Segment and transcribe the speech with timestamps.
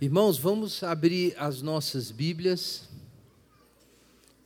[0.00, 2.88] Irmãos, vamos abrir as nossas Bíblias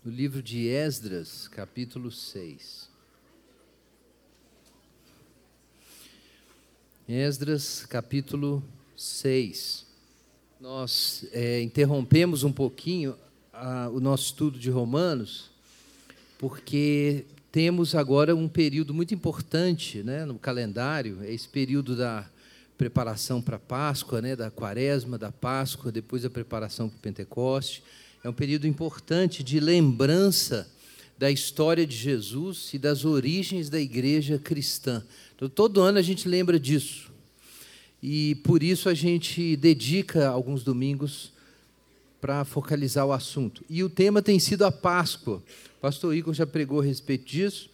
[0.05, 2.87] no livro de Esdras, capítulo 6.
[7.09, 8.63] Esdras, capítulo
[8.95, 9.87] 6.
[10.61, 13.17] Nós é, interrompemos um pouquinho
[13.51, 15.51] a, o nosso estudo de Romanos,
[16.39, 22.29] porque temos agora um período muito importante né, no calendário, é esse período da
[22.79, 27.83] preparação para a Páscoa, né, da Quaresma, da Páscoa, depois a preparação para o Pentecoste.
[28.23, 30.71] É um período importante de lembrança
[31.19, 35.05] da história de Jesus e das origens da igreja cristã.
[35.35, 37.11] Então, todo ano a gente lembra disso.
[38.01, 41.33] E por isso a gente dedica alguns domingos
[42.21, 43.65] para focalizar o assunto.
[43.69, 45.43] E o tema tem sido a Páscoa.
[45.79, 47.69] O pastor Igor já pregou a respeito disso.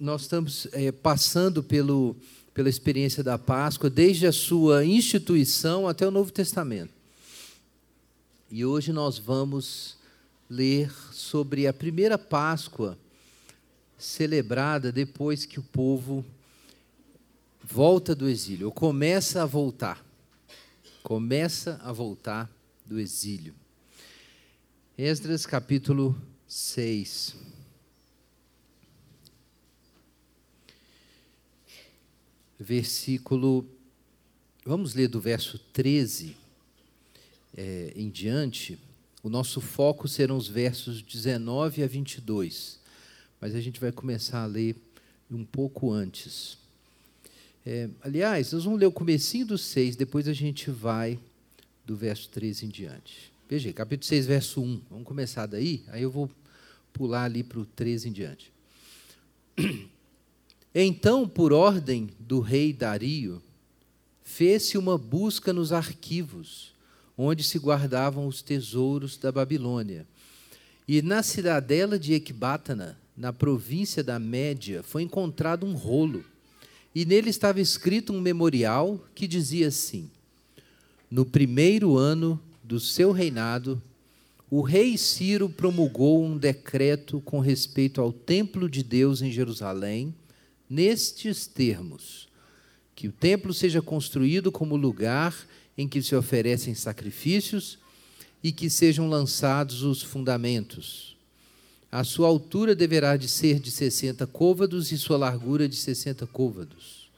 [0.00, 2.16] Nós estamos é, passando pelo
[2.54, 6.92] pela experiência da Páscoa, desde a sua instituição até o Novo Testamento.
[8.50, 9.96] E hoje nós vamos
[10.48, 12.98] ler sobre a primeira Páscoa
[13.96, 16.24] celebrada depois que o povo
[17.62, 20.04] volta do exílio, ou começa a voltar.
[21.02, 22.50] Começa a voltar
[22.84, 23.54] do exílio.
[24.98, 26.14] Esdras capítulo
[26.46, 27.51] 6.
[32.62, 33.66] Versículo.
[34.64, 36.36] Vamos ler do verso 13
[37.56, 38.78] é, em diante.
[39.22, 42.78] O nosso foco serão os versos 19 a 22,
[43.40, 44.76] mas a gente vai começar a ler
[45.30, 46.58] um pouco antes.
[47.64, 51.18] É, aliás, nós vamos ler o comecinho do 6, depois a gente vai
[51.84, 53.32] do verso 13 em diante.
[53.48, 54.82] Veja capítulo 6, verso 1.
[54.90, 56.30] Vamos começar daí, aí eu vou
[56.92, 58.52] pular ali para o 13 em diante.
[60.74, 63.42] Então, por ordem do rei Dario,
[64.22, 66.72] fez-se uma busca nos arquivos,
[67.16, 70.06] onde se guardavam os tesouros da Babilônia.
[70.88, 76.24] E na cidadela de Ecbátana, na província da Média, foi encontrado um rolo.
[76.94, 80.10] E nele estava escrito um memorial que dizia assim:
[81.10, 83.80] No primeiro ano do seu reinado,
[84.50, 90.14] o rei Ciro promulgou um decreto com respeito ao templo de Deus em Jerusalém
[90.72, 92.28] nestes termos:
[92.94, 95.36] que o templo seja construído como lugar
[95.76, 97.78] em que se oferecem sacrifícios
[98.42, 101.16] e que sejam lançados os fundamentos.
[101.90, 107.10] A sua altura deverá de ser de 60 côvados e sua largura de 60 côvados.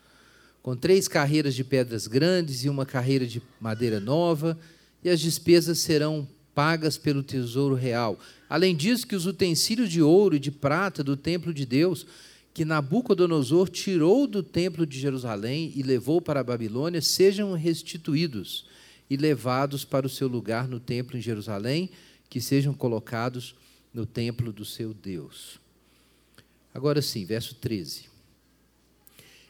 [0.60, 4.58] Com três carreiras de pedras grandes e uma carreira de madeira nova,
[5.02, 8.18] e as despesas serão pagas pelo tesouro real.
[8.48, 12.06] Além disso, que os utensílios de ouro e de prata do templo de Deus
[12.54, 18.64] que Nabucodonosor tirou do templo de Jerusalém e levou para a Babilônia sejam restituídos
[19.10, 21.90] e levados para o seu lugar no templo em Jerusalém,
[22.30, 23.56] que sejam colocados
[23.92, 25.58] no templo do seu Deus.
[26.72, 28.04] Agora sim, verso 13.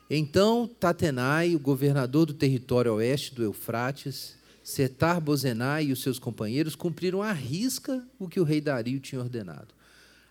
[0.09, 6.75] Então Tatenai, o governador do território oeste do Eufrates, Setar Bozenai e os seus companheiros
[6.75, 9.75] cumpriram à risca o que o rei Dario tinha ordenado.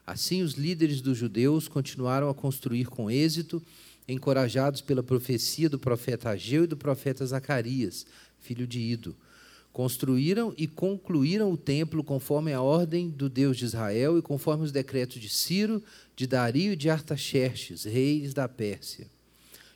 [0.05, 3.63] Assim, os líderes dos judeus continuaram a construir com êxito,
[4.07, 8.05] encorajados pela profecia do profeta Ageu e do profeta Zacarias,
[8.39, 9.15] filho de Ido.
[9.71, 14.71] Construíram e concluíram o templo conforme a ordem do Deus de Israel e conforme os
[14.71, 15.81] decretos de Ciro,
[16.15, 19.07] de Dario e de Artaxerxes, reis da Pérsia.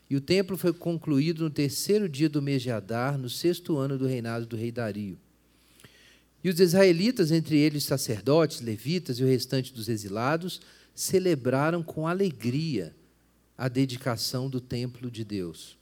[0.09, 3.97] E o templo foi concluído no terceiro dia do mês de Adar, no sexto ano
[3.97, 5.17] do reinado do rei Dario.
[6.47, 10.62] E os israelitas, entre eles sacerdotes, levitas e o restante dos exilados,
[10.96, 12.96] celebraram com alegria
[13.58, 15.78] a dedicação do templo de Deus.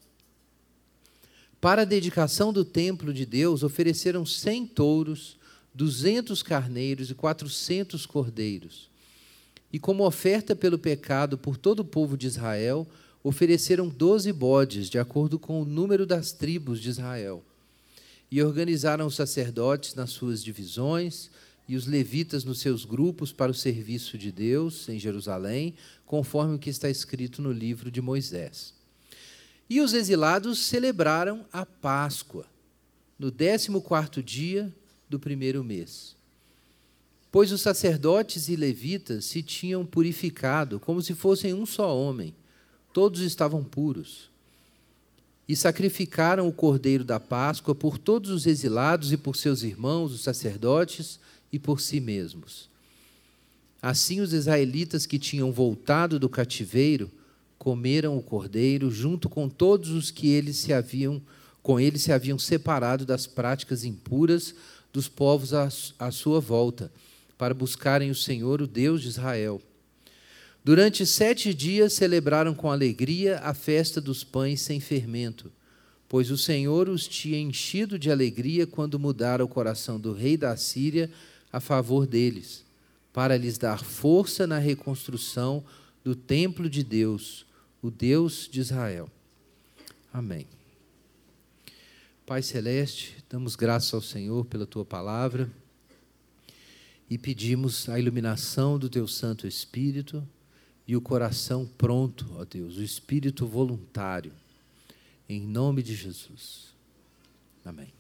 [1.62, 5.38] Para a dedicação do templo de Deus, ofereceram cem touros,
[5.72, 8.90] duzentos carneiros e quatrocentos cordeiros.
[9.72, 12.88] E como oferta pelo pecado por todo o povo de Israel,
[13.24, 17.46] ofereceram doze bodes, de acordo com o número das tribos de Israel
[18.32, 21.30] e organizaram os sacerdotes nas suas divisões
[21.68, 26.60] e os levitas nos seus grupos para o serviço de Deus em Jerusalém, conforme o
[26.60, 28.74] que está escrito no livro de Moisés.
[29.70, 32.46] E os exilados celebraram a Páscoa,
[33.18, 34.74] no décimo quarto dia
[35.10, 36.16] do primeiro mês.
[37.32, 42.36] Pois os sacerdotes e levitas se tinham purificado, como se fossem um só homem,
[42.94, 44.30] todos estavam puros
[45.48, 50.22] e sacrificaram o cordeiro da Páscoa por todos os exilados e por seus irmãos, os
[50.22, 51.20] sacerdotes,
[51.52, 52.70] e por si mesmos.
[53.82, 57.10] Assim, os israelitas que tinham voltado do cativeiro
[57.58, 61.22] comeram o cordeiro junto com todos os que eles se haviam
[61.66, 64.54] com ele se haviam separado das práticas impuras
[64.94, 66.92] dos povos à sua volta,
[67.40, 69.60] para buscarem o Senhor, o Deus de Israel.
[70.66, 75.52] Durante sete dias celebraram com alegria a festa dos pães sem fermento,
[76.10, 80.58] pois o Senhor os tinha enchido de alegria quando mudara o coração do rei da
[80.58, 81.12] Síria
[81.54, 82.66] a favor deles,
[83.14, 85.64] para lhes dar força na reconstrução
[86.04, 87.46] do templo de Deus,
[87.80, 89.08] o Deus de Israel.
[90.12, 90.48] Amém.
[92.26, 95.48] Pai Celeste, damos graças ao Senhor pela tua palavra
[97.08, 100.28] e pedimos a iluminação do teu Santo Espírito
[100.88, 104.32] e o coração pronto, ó Deus, o espírito voluntário,
[105.28, 106.66] em nome de Jesus.
[107.64, 107.92] Amém.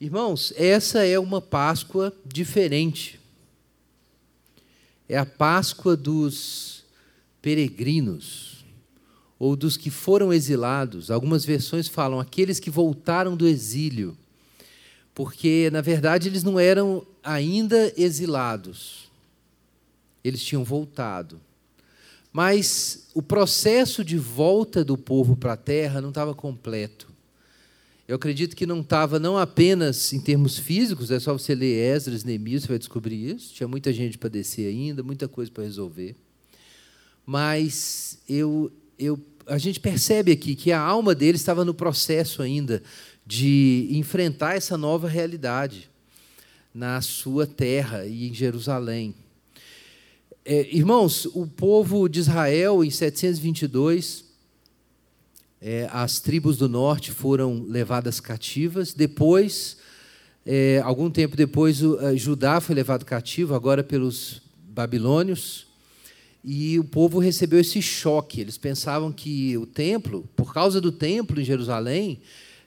[0.00, 3.20] Irmãos, essa é uma Páscoa diferente.
[5.08, 6.84] É a Páscoa dos
[7.40, 8.64] peregrinos
[9.38, 11.10] ou dos que foram exilados.
[11.10, 14.16] Algumas versões falam aqueles que voltaram do exílio,
[15.14, 19.07] porque na verdade eles não eram ainda exilados,
[20.28, 21.40] eles tinham voltado.
[22.32, 27.08] Mas o processo de volta do povo para a terra não estava completo.
[28.06, 32.24] Eu acredito que não estava não apenas em termos físicos, é só você ler Esdras,
[32.24, 33.52] Neemias, você vai descobrir isso.
[33.52, 36.14] Tinha muita gente para descer ainda, muita coisa para resolver.
[37.26, 42.82] Mas eu eu, a gente percebe aqui que a alma dele estava no processo ainda
[43.24, 45.88] de enfrentar essa nova realidade
[46.74, 49.14] na sua terra e em Jerusalém.
[50.50, 54.24] É, irmãos, o povo de Israel, em 722,
[55.60, 58.94] é, as tribos do norte foram levadas cativas.
[58.94, 59.76] Depois,
[60.46, 64.40] é, algum tempo depois, o, Judá foi levado cativo, agora pelos
[64.70, 65.66] babilônios.
[66.42, 68.40] E o povo recebeu esse choque.
[68.40, 72.22] Eles pensavam que o templo, por causa do templo em Jerusalém,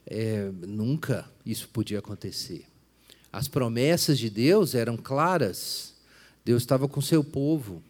[0.06, 2.64] é, nunca isso podia acontecer.
[3.34, 5.91] As promessas de Deus eram claras.
[6.44, 7.82] Deus estava com seu povo.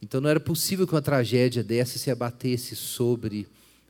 [0.00, 3.46] Então não era possível que uma tragédia dessa se abatesse sobre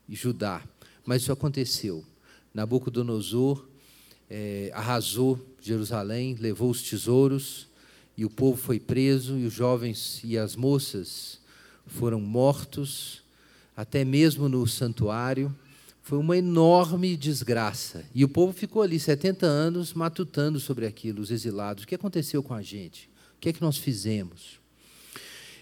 [0.08, 0.62] Judá.
[1.05, 2.05] Mas isso aconteceu.
[2.52, 3.64] Nabucodonosor
[4.29, 7.67] é, arrasou Jerusalém, levou os tesouros,
[8.17, 11.38] e o povo foi preso, e os jovens e as moças
[11.87, 13.23] foram mortos,
[13.76, 15.55] até mesmo no santuário.
[16.02, 18.05] Foi uma enorme desgraça.
[18.14, 21.84] E o povo ficou ali 70 anos matutando sobre aquilo, os exilados.
[21.84, 23.07] O que aconteceu com a gente?
[23.38, 24.58] O que é que nós fizemos?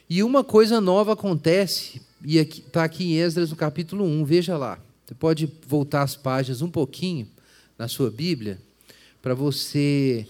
[0.09, 4.79] E uma coisa nova acontece, e está aqui em Esdras no capítulo 1, veja lá.
[5.05, 7.29] Você pode voltar as páginas um pouquinho
[7.79, 8.59] na sua Bíblia,
[9.21, 10.27] para você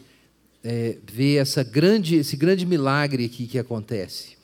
[0.64, 4.36] é, ver essa grande, esse grande milagre aqui que acontece.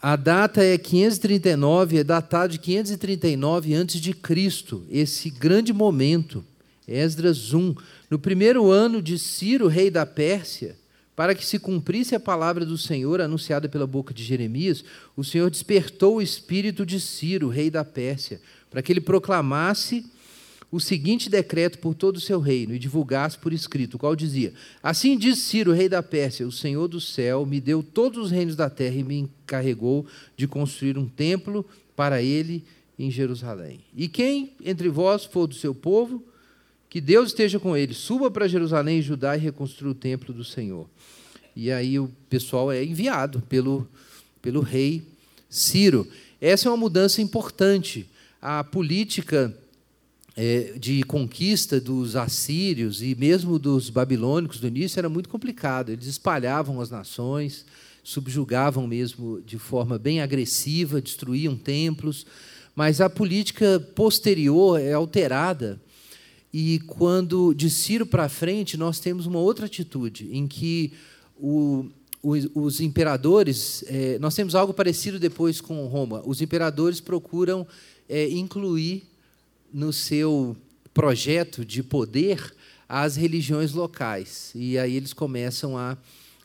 [0.00, 6.44] A data é 539, é datado de 539 antes de Cristo, esse grande momento,
[6.86, 7.74] Esdras 1,
[8.10, 10.81] no primeiro ano de Ciro, rei da Pérsia,
[11.14, 14.84] para que se cumprisse a palavra do Senhor anunciada pela boca de Jeremias,
[15.16, 20.06] o Senhor despertou o espírito de Ciro, rei da Pérsia, para que ele proclamasse
[20.70, 24.54] o seguinte decreto por todo o seu reino e divulgasse por escrito, o qual dizia:
[24.82, 28.56] Assim diz Ciro, rei da Pérsia: O Senhor do céu me deu todos os reinos
[28.56, 32.64] da terra e me encarregou de construir um templo para ele
[32.98, 33.84] em Jerusalém.
[33.94, 36.24] E quem entre vós for do seu povo,
[36.92, 40.44] que Deus esteja com ele, suba para Jerusalém e Judá e reconstrua o templo do
[40.44, 40.86] Senhor.
[41.56, 43.88] E aí o pessoal é enviado pelo,
[44.42, 45.02] pelo rei
[45.48, 46.06] Ciro.
[46.38, 48.06] Essa é uma mudança importante.
[48.42, 49.56] A política
[50.36, 55.92] é, de conquista dos assírios e mesmo dos babilônicos do início era muito complicado.
[55.92, 57.64] Eles espalhavam as nações,
[58.04, 62.26] subjugavam mesmo de forma bem agressiva, destruíam templos.
[62.76, 65.80] Mas a política posterior é alterada.
[66.52, 70.92] E quando de Ciro para frente, nós temos uma outra atitude, em que
[71.38, 71.86] o,
[72.22, 76.22] os, os, imperadores, é, nós temos algo parecido depois com Roma.
[76.26, 77.66] Os imperadores procuram
[78.08, 79.04] é, incluir
[79.72, 80.54] no seu
[80.92, 82.54] projeto de poder
[82.88, 84.52] as religiões locais.
[84.54, 85.96] E aí eles começam a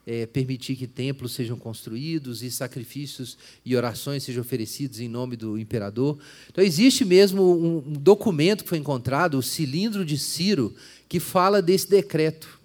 [0.07, 5.59] é, permitir que templos sejam construídos e sacrifícios e orações sejam oferecidos em nome do
[5.59, 6.17] imperador.
[6.49, 10.73] Então, existe mesmo um documento que foi encontrado, o cilindro de Ciro,
[11.09, 12.57] que fala desse decreto.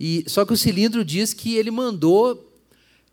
[0.00, 2.50] E, só que o cilindro diz que ele mandou,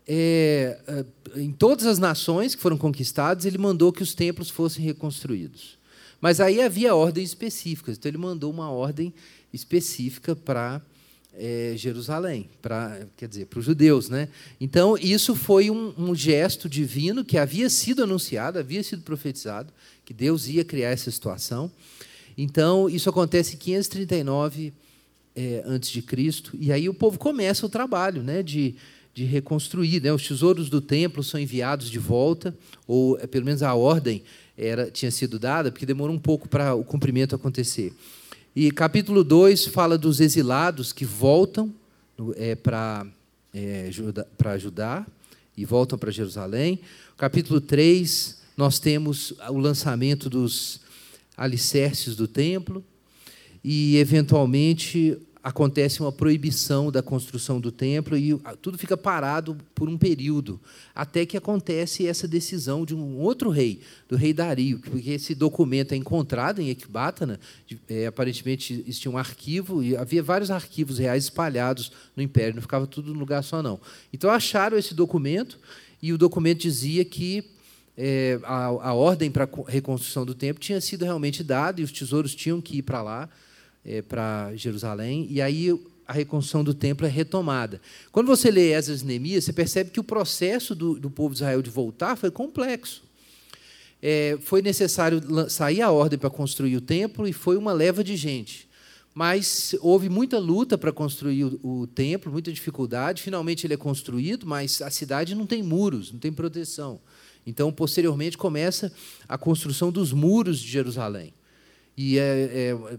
[0.08, 5.76] é, em todas as nações que foram conquistadas, ele mandou que os templos fossem reconstruídos.
[6.22, 9.12] Mas aí havia ordens específicas, então ele mandou uma ordem
[9.52, 10.80] específica para
[11.38, 14.28] é, Jerusalém, para quer dizer, para os judeus, né?
[14.60, 19.72] Então isso foi um, um, gesto divino que havia sido anunciado, havia sido profetizado
[20.04, 21.70] que Deus ia criar essa situação.
[22.38, 24.72] Então, isso acontece em 539
[25.34, 25.62] é,
[26.06, 28.74] Cristo, e aí o povo começa o trabalho né, de,
[29.14, 30.02] de reconstruir.
[30.02, 30.12] Né?
[30.12, 34.22] Os tesouros do templo são enviados de volta, ou é, pelo menos a ordem
[34.56, 37.92] era, tinha sido dada, porque demorou um pouco para o cumprimento acontecer.
[38.58, 41.74] E capítulo 2 fala dos exilados que voltam
[42.36, 43.06] é, para
[43.52, 43.90] é,
[44.38, 45.06] para ajudar
[45.54, 46.80] e voltam para Jerusalém.
[47.18, 50.80] Capítulo 3, nós temos o lançamento dos
[51.36, 52.82] alicerces do templo
[53.62, 59.96] e, eventualmente, acontece uma proibição da construção do templo e tudo fica parado por um
[59.96, 60.60] período,
[60.92, 65.92] até que acontece essa decisão de um outro rei, do rei Dario, porque esse documento
[65.92, 67.38] é encontrado em Ecbatana,
[67.88, 72.84] é, aparentemente existia um arquivo, e havia vários arquivos reais espalhados no império, não ficava
[72.84, 73.78] tudo num lugar só não.
[74.12, 75.60] Então acharam esse documento,
[76.02, 77.44] e o documento dizia que
[77.96, 81.92] é, a, a ordem para a reconstrução do templo tinha sido realmente dada, e os
[81.92, 83.28] tesouros tinham que ir para lá,
[83.86, 85.70] é, para Jerusalém, e aí
[86.06, 87.80] a reconstrução do templo é retomada.
[88.10, 91.38] Quando você lê Esdras e Neemias, você percebe que o processo do, do povo de
[91.38, 93.02] Israel de voltar foi complexo.
[94.02, 98.16] É, foi necessário sair a ordem para construir o templo e foi uma leva de
[98.16, 98.68] gente.
[99.14, 103.22] Mas houve muita luta para construir o, o, templo, muita dificuldade.
[103.22, 107.00] Finalmente ele é construído, mas a cidade não tem muros, não tem proteção.
[107.46, 108.92] Então, posteriormente, começa
[109.26, 111.32] a construção dos muros de Jerusalém.
[111.96, 112.98] E é, é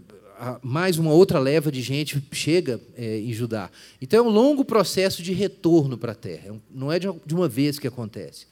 [0.62, 3.70] mais uma outra leva de gente chega é, em Judá.
[4.00, 7.48] Então é um longo processo de retorno para a terra, é não é de uma
[7.48, 8.46] vez que acontece.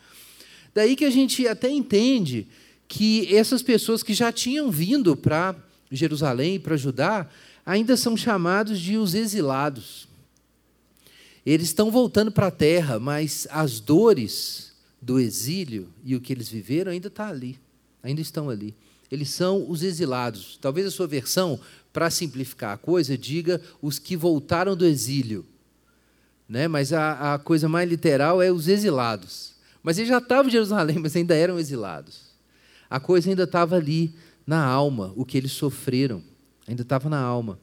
[0.75, 2.47] Daí que a gente até entende
[2.89, 5.57] que essas pessoas que já tinham vindo para
[5.91, 7.29] Jerusalém, para Judá,
[7.65, 10.07] ainda são chamados de os exilados.
[11.45, 16.49] Eles estão voltando para a terra, mas as dores do exílio e o que eles
[16.49, 17.59] viveram ainda está ali,
[18.03, 18.75] ainda estão ali.
[19.11, 20.59] Eles são os exilados.
[20.61, 21.59] Talvez a sua versão,
[21.93, 25.47] para simplificar a coisa, diga os que voltaram do exílio.
[26.49, 26.69] Né?
[26.69, 29.55] Mas a, a coisa mais literal é os exilados.
[29.83, 32.27] Mas eles já estavam em Jerusalém, mas ainda eram exilados.
[32.89, 34.15] A coisa ainda estava ali,
[34.47, 36.23] na alma, o que eles sofreram.
[36.67, 37.59] Ainda estava na alma.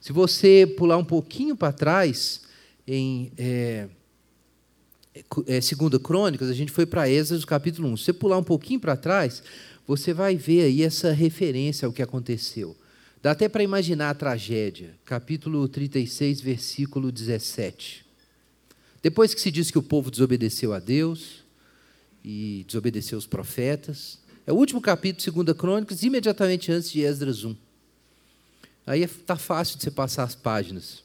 [0.00, 2.42] Se você pular um pouquinho para trás,
[2.86, 3.88] em é,
[5.46, 7.96] é, Segunda Crônicas, a gente foi para Esdras, capítulo 1.
[7.98, 9.42] Se você pular um pouquinho para trás,
[9.86, 12.76] você vai ver aí essa referência ao que aconteceu.
[13.22, 14.94] Dá até para imaginar a tragédia.
[15.04, 18.04] Capítulo 36, versículo 17.
[19.02, 21.44] Depois que se diz que o povo desobedeceu a Deus
[22.24, 27.44] e desobedeceu os profetas, é o último capítulo de 2 Crônicas, imediatamente antes de Esdras
[27.44, 27.56] 1.
[28.86, 31.02] Aí está fácil de você passar as páginas.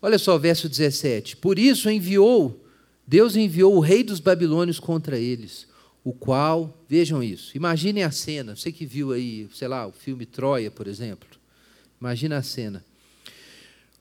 [0.00, 1.36] Olha só, verso 17.
[1.38, 2.63] Por isso enviou,
[3.06, 5.66] Deus enviou o rei dos babilônios contra eles
[6.04, 10.26] o qual, vejam isso, imaginem a cena, você que viu aí, sei lá, o filme
[10.26, 11.26] Troia, por exemplo,
[11.98, 12.84] imagina a cena,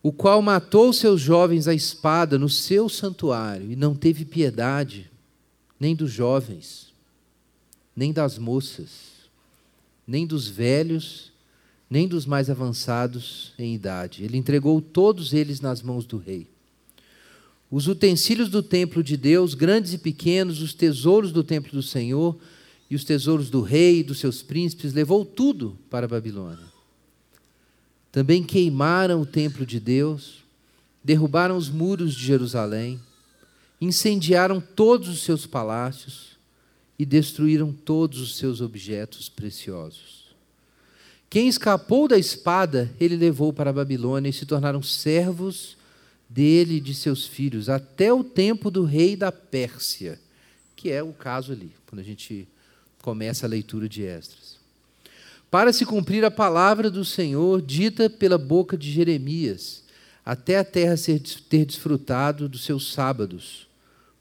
[0.01, 5.09] o qual matou seus jovens à espada no seu santuário e não teve piedade
[5.79, 6.91] nem dos jovens,
[7.95, 8.89] nem das moças,
[10.05, 11.31] nem dos velhos,
[11.89, 14.25] nem dos mais avançados em idade.
[14.25, 16.52] Ele entregou todos eles nas mãos do rei
[17.75, 22.37] os utensílios do templo de Deus, grandes e pequenos, os tesouros do templo do Senhor
[22.87, 26.71] e os tesouros do rei e dos seus príncipes, levou tudo para a Babilônia.
[28.11, 30.43] Também queimaram o templo de Deus,
[31.03, 32.99] derrubaram os muros de Jerusalém,
[33.81, 36.37] incendiaram todos os seus palácios
[36.99, 40.25] e destruíram todos os seus objetos preciosos.
[41.27, 45.75] Quem escapou da espada, ele levou para a Babilônia e se tornaram servos
[46.33, 50.19] dele e de seus filhos, até o tempo do rei da Pérsia,
[50.75, 52.47] que é o caso ali, quando a gente
[53.03, 54.57] começa a leitura de Esdras.
[55.51, 59.83] Para se cumprir a palavra do Senhor dita pela boca de Jeremias,
[60.25, 60.95] até a terra
[61.49, 63.67] ter desfrutado dos seus sábados,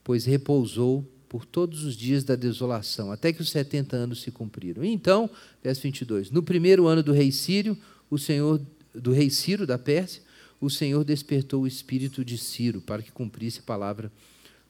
[0.03, 4.83] pois repousou por todos os dias da desolação, até que os setenta anos se cumpriram.
[4.83, 5.27] então,
[5.63, 7.75] verso 22, no primeiro ano do rei Sírio,
[8.07, 8.61] o Senhor,
[8.93, 10.21] do rei Ciro da Pérsia,
[10.63, 14.09] o Senhor despertou o espírito de Ciro para que cumprisse a palavra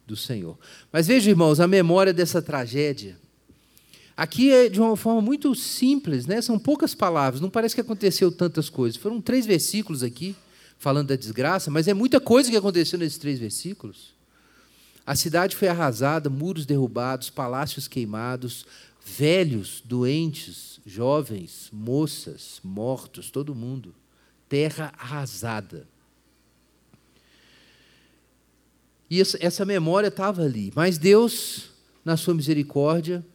[0.08, 0.58] do Senhor.
[0.92, 3.16] Mas veja, irmãos, a memória dessa tragédia.
[4.18, 6.42] Aqui é de uma forma muito simples, né?
[6.42, 9.00] são poucas palavras, não parece que aconteceu tantas coisas.
[9.00, 10.36] Foram três versículos aqui,
[10.80, 14.14] falando da desgraça, mas é muita coisa que aconteceu nesses três versículos.
[15.06, 18.66] A cidade foi arrasada, muros derrubados, palácios queimados,
[19.06, 23.94] velhos, doentes, jovens, moças, mortos, todo mundo
[24.54, 25.88] terra arrasada.
[29.10, 30.72] E essa memória estava ali.
[30.76, 31.72] Mas Deus,
[32.06, 33.26] na sua misericórdia,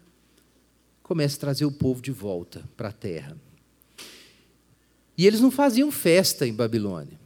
[1.03, 3.37] começa a trazer o povo de volta para a terra.
[5.17, 7.19] E eles não faziam festa em Babilônia.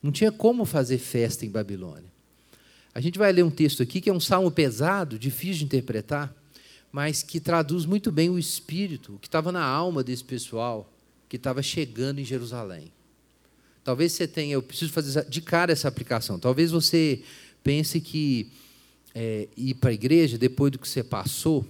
[0.00, 2.12] Não tinha como fazer festa em Babilônia.
[2.94, 6.32] A gente vai ler um texto aqui que é um salmo pesado, difícil de interpretar,
[6.92, 10.88] mas que traduz muito bem o espírito, o que estava na alma desse pessoal
[11.28, 12.92] que estava chegando em Jerusalém.
[13.82, 16.38] Talvez você tenha, eu preciso fazer de cara essa aplicação.
[16.38, 17.22] Talvez você
[17.62, 18.50] pense que
[19.14, 21.66] é, ir para a igreja depois do que você passou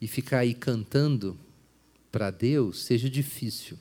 [0.00, 1.38] e ficar aí cantando
[2.10, 3.78] para Deus seja difícil.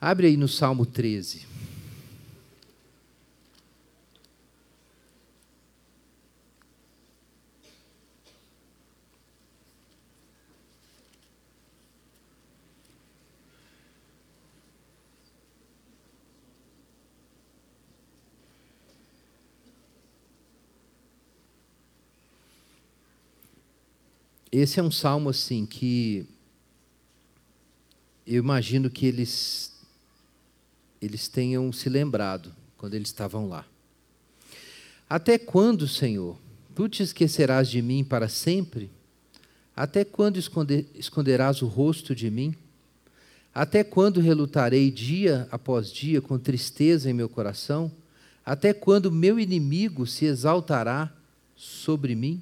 [0.00, 1.53] Abre aí no Salmo 13.
[24.56, 26.28] Esse é um salmo assim que
[28.24, 29.74] eu imagino que eles
[31.02, 33.66] eles tenham se lembrado quando eles estavam lá.
[35.10, 36.38] Até quando, Senhor,
[36.72, 38.92] tu te esquecerás de mim para sempre?
[39.74, 42.54] Até quando esconder, esconderás o rosto de mim?
[43.52, 47.90] Até quando relutarei dia após dia com tristeza em meu coração?
[48.46, 51.12] Até quando meu inimigo se exaltará
[51.56, 52.40] sobre mim?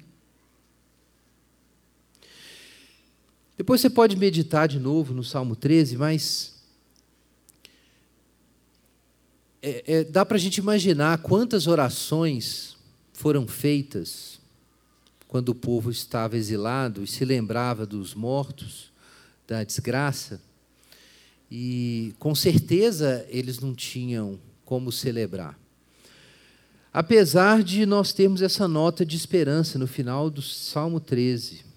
[3.55, 6.53] Depois você pode meditar de novo no Salmo 13, mas
[9.61, 12.75] é, é, dá para a gente imaginar quantas orações
[13.13, 14.39] foram feitas
[15.27, 18.91] quando o povo estava exilado e se lembrava dos mortos,
[19.47, 20.41] da desgraça.
[21.49, 25.57] E com certeza eles não tinham como celebrar.
[26.91, 31.72] Apesar de nós termos essa nota de esperança no final do Salmo 13.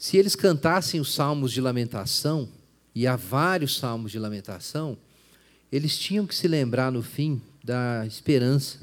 [0.00, 2.48] Se eles cantassem os salmos de lamentação,
[2.94, 4.96] e há vários salmos de lamentação,
[5.70, 8.78] eles tinham que se lembrar no fim da esperança.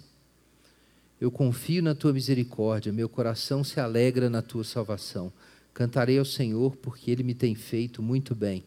[1.20, 5.34] Eu confio na tua misericórdia, meu coração se alegra na tua salvação.
[5.74, 8.64] Cantarei ao Senhor, porque ele me tem feito muito bem.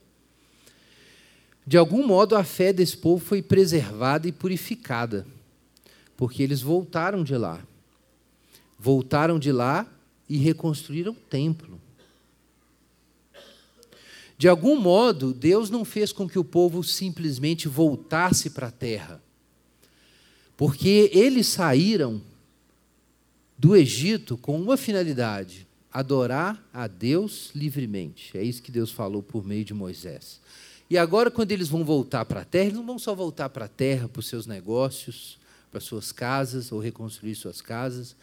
[1.64, 5.24] De algum modo, a fé desse povo foi preservada e purificada,
[6.16, 7.64] porque eles voltaram de lá.
[8.76, 9.86] Voltaram de lá
[10.28, 11.80] e reconstruíram o templo.
[14.40, 19.22] De algum modo, Deus não fez com que o povo simplesmente voltasse para a terra,
[20.56, 22.22] porque eles saíram
[23.58, 28.30] do Egito com uma finalidade: adorar a Deus livremente.
[28.34, 30.40] É isso que Deus falou por meio de Moisés.
[30.88, 33.66] E agora, quando eles vão voltar para a terra, eles não vão só voltar para
[33.66, 35.38] a terra, para os seus negócios,
[35.70, 38.16] para suas casas, ou reconstruir suas casas.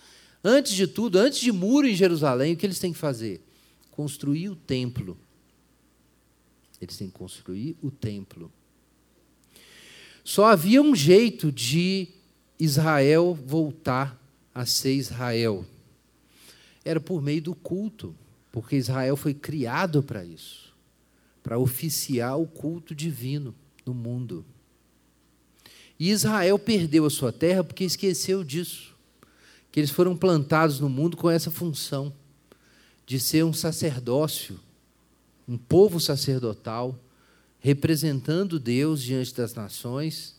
[0.43, 3.39] Antes de tudo, antes de muro em Jerusalém, o que eles têm que fazer?
[3.91, 5.15] Construir o templo
[6.81, 8.51] eles têm que construir o templo.
[10.23, 12.09] Só havia um jeito de
[12.59, 14.21] Israel voltar
[14.53, 15.65] a ser Israel.
[16.83, 18.15] Era por meio do culto,
[18.51, 20.67] porque Israel foi criado para isso
[21.47, 24.43] para oficiar o culto divino no mundo.
[25.97, 28.93] E Israel perdeu a sua terra porque esqueceu disso.
[29.71, 32.13] Que eles foram plantados no mundo com essa função
[33.05, 34.59] de ser um sacerdócio
[35.47, 36.99] um povo sacerdotal,
[37.59, 40.35] representando Deus diante das nações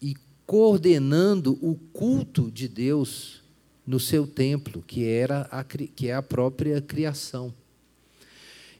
[0.00, 3.42] e coordenando o culto de Deus
[3.86, 7.52] no seu templo, que era a, que é a própria criação.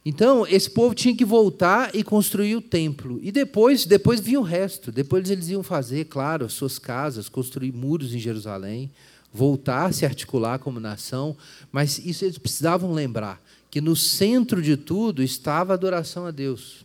[0.05, 3.21] Então, esse povo tinha que voltar e construir o templo.
[3.23, 4.91] E depois, depois vinha o resto.
[4.91, 8.91] Depois eles iam fazer, claro, as suas casas, construir muros em Jerusalém,
[9.33, 11.37] voltar a se articular como nação,
[11.71, 16.85] mas isso eles precisavam lembrar que no centro de tudo estava a adoração a Deus.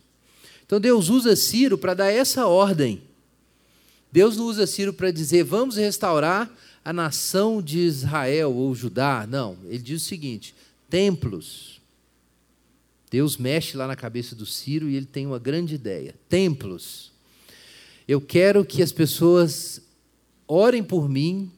[0.64, 3.02] Então Deus usa Ciro para dar essa ordem.
[4.10, 6.50] Deus não usa Ciro para dizer, vamos restaurar
[6.84, 9.26] a nação de Israel ou Judá.
[9.28, 10.54] Não, ele diz o seguinte:
[10.88, 11.80] templos.
[13.10, 17.12] Deus mexe lá na cabeça do Ciro e ele tem uma grande ideia: templos.
[18.06, 19.80] Eu quero que as pessoas
[20.46, 21.50] orem por mim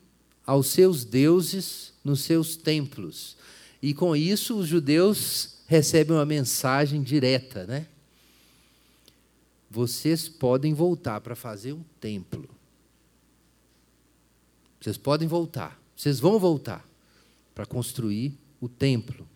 [0.47, 3.37] aos seus deuses nos seus templos.
[3.83, 7.87] E com isso os judeus recebem uma mensagem direta, né?
[9.71, 12.49] Vocês podem voltar para fazer um templo.
[14.81, 15.81] Vocês podem voltar.
[15.95, 16.87] Vocês vão voltar
[17.55, 19.27] para construir o templo.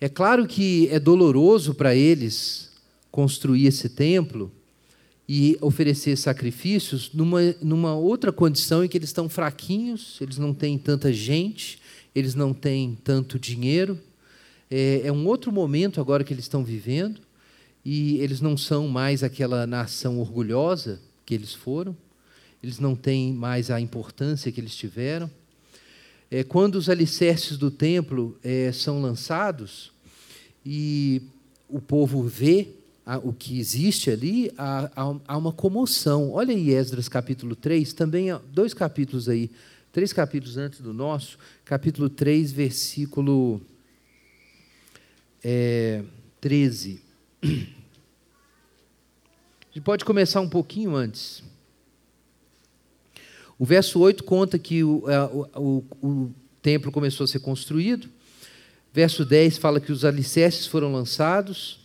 [0.00, 2.70] É claro que é doloroso para eles
[3.10, 4.50] construir esse templo
[5.28, 10.76] e oferecer sacrifícios numa, numa outra condição em que eles estão fraquinhos, eles não têm
[10.76, 11.78] tanta gente,
[12.14, 13.98] eles não têm tanto dinheiro.
[14.70, 17.20] É, é um outro momento agora que eles estão vivendo.
[17.84, 21.96] e eles não são mais aquela nação orgulhosa que eles foram,
[22.62, 25.28] eles não têm mais a importância que eles tiveram.
[26.30, 29.90] É, quando os alicerces do templo é, são lançados
[30.64, 31.22] e
[31.68, 32.68] o povo vê
[33.04, 34.90] a, o que existe ali, há,
[35.26, 36.30] há, uma comoção.
[36.32, 39.50] Olha aí Esdras capítulo 3, também dois capítulos aí,
[39.92, 43.60] três capítulos antes do nosso, capítulo 3, versículo
[45.44, 46.02] é,
[46.40, 47.02] 13.
[47.44, 47.46] A
[49.74, 51.42] gente pode começar um pouquinho antes.
[53.58, 55.04] O verso 8 conta que o,
[55.54, 56.30] o, o,
[56.62, 58.08] templo começou a ser construído.
[58.92, 61.80] Verso 10 fala que os alicerces foram lançados.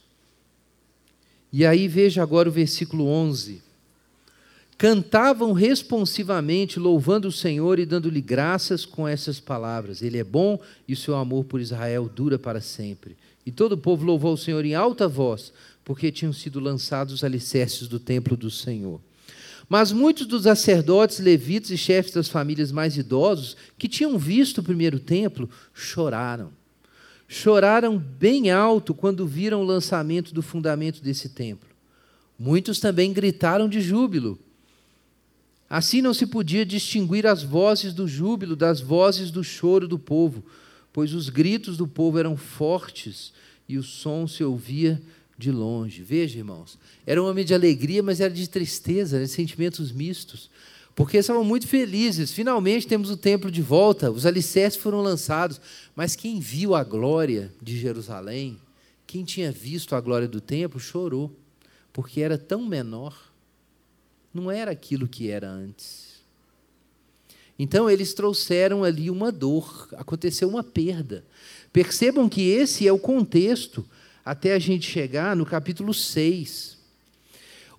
[1.51, 3.66] E aí veja agora o versículo 11.
[4.77, 10.03] Cantavam responsivamente, louvando o Senhor e dando-lhe graças com essas palavras.
[10.03, 13.17] Ele é bom e o seu amor por Israel dura para sempre.
[13.43, 15.51] E todo o povo louvou o Senhor em alta voz,
[15.83, 19.01] porque tinham sido lançados os alicerces do templo do Senhor.
[19.67, 24.63] Mas muitos dos sacerdotes, levitas e chefes das famílias mais idosos, que tinham visto o
[24.63, 26.51] primeiro templo, choraram.
[27.27, 31.67] Choraram bem alto quando viram o lançamento do fundamento desse templo.
[32.39, 34.39] Muitos também gritaram de júbilo.
[35.69, 40.43] Assim não se podia distinguir as vozes do júbilo das vozes do choro do povo
[40.97, 43.31] pois os gritos do povo eram fortes
[43.69, 44.99] e o som se ouvia
[45.37, 46.01] de longe.
[46.01, 46.75] Veja, irmãos,
[47.05, 50.49] era um homem de alegria, mas era de tristeza, de sentimentos mistos,
[50.95, 52.31] porque estavam muito felizes.
[52.31, 55.61] Finalmente temos o templo de volta, os alicerces foram lançados,
[55.95, 58.57] mas quem viu a glória de Jerusalém,
[59.05, 61.31] quem tinha visto a glória do templo, chorou,
[61.93, 63.15] porque era tão menor,
[64.33, 66.17] não era aquilo que era antes.
[67.59, 71.25] Então, eles trouxeram ali uma dor, aconteceu uma perda.
[71.73, 73.85] Percebam que esse é o contexto
[74.23, 76.77] até a gente chegar no capítulo 6.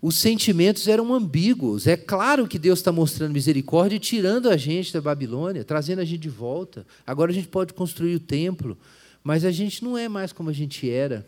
[0.01, 1.87] Os sentimentos eram ambíguos.
[1.87, 6.05] É claro que Deus está mostrando misericórdia e tirando a gente da Babilônia, trazendo a
[6.05, 6.87] gente de volta.
[7.07, 8.79] Agora a gente pode construir o templo,
[9.23, 11.27] mas a gente não é mais como a gente era.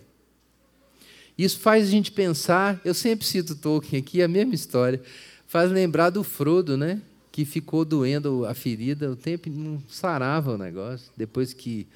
[1.42, 2.80] Isso faz a gente pensar.
[2.84, 5.00] Eu sempre cito Tolkien aqui, a mesma história.
[5.46, 7.00] Faz lembrar do Frodo, né?
[7.32, 11.10] que ficou doendo a ferida, o tempo não sarava o negócio.
[11.16, 11.86] Depois que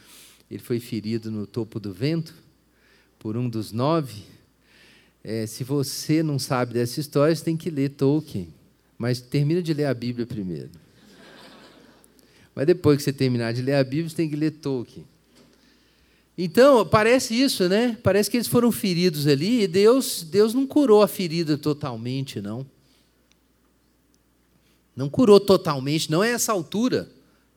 [0.51, 2.35] ele foi ferido no topo do vento
[3.19, 4.23] por um dos nove.
[5.23, 8.49] É, se você não sabe dessa história, você tem que ler Tolkien.
[8.97, 10.71] Mas termina de ler a Bíblia primeiro.
[12.55, 15.05] Mas depois que você terminar de ler a Bíblia, você tem que ler Tolkien.
[16.37, 17.97] Então, parece isso, né?
[18.03, 22.67] Parece que eles foram feridos ali e Deus, Deus não curou a ferida totalmente, não.
[24.97, 27.09] Não curou totalmente, não é essa altura.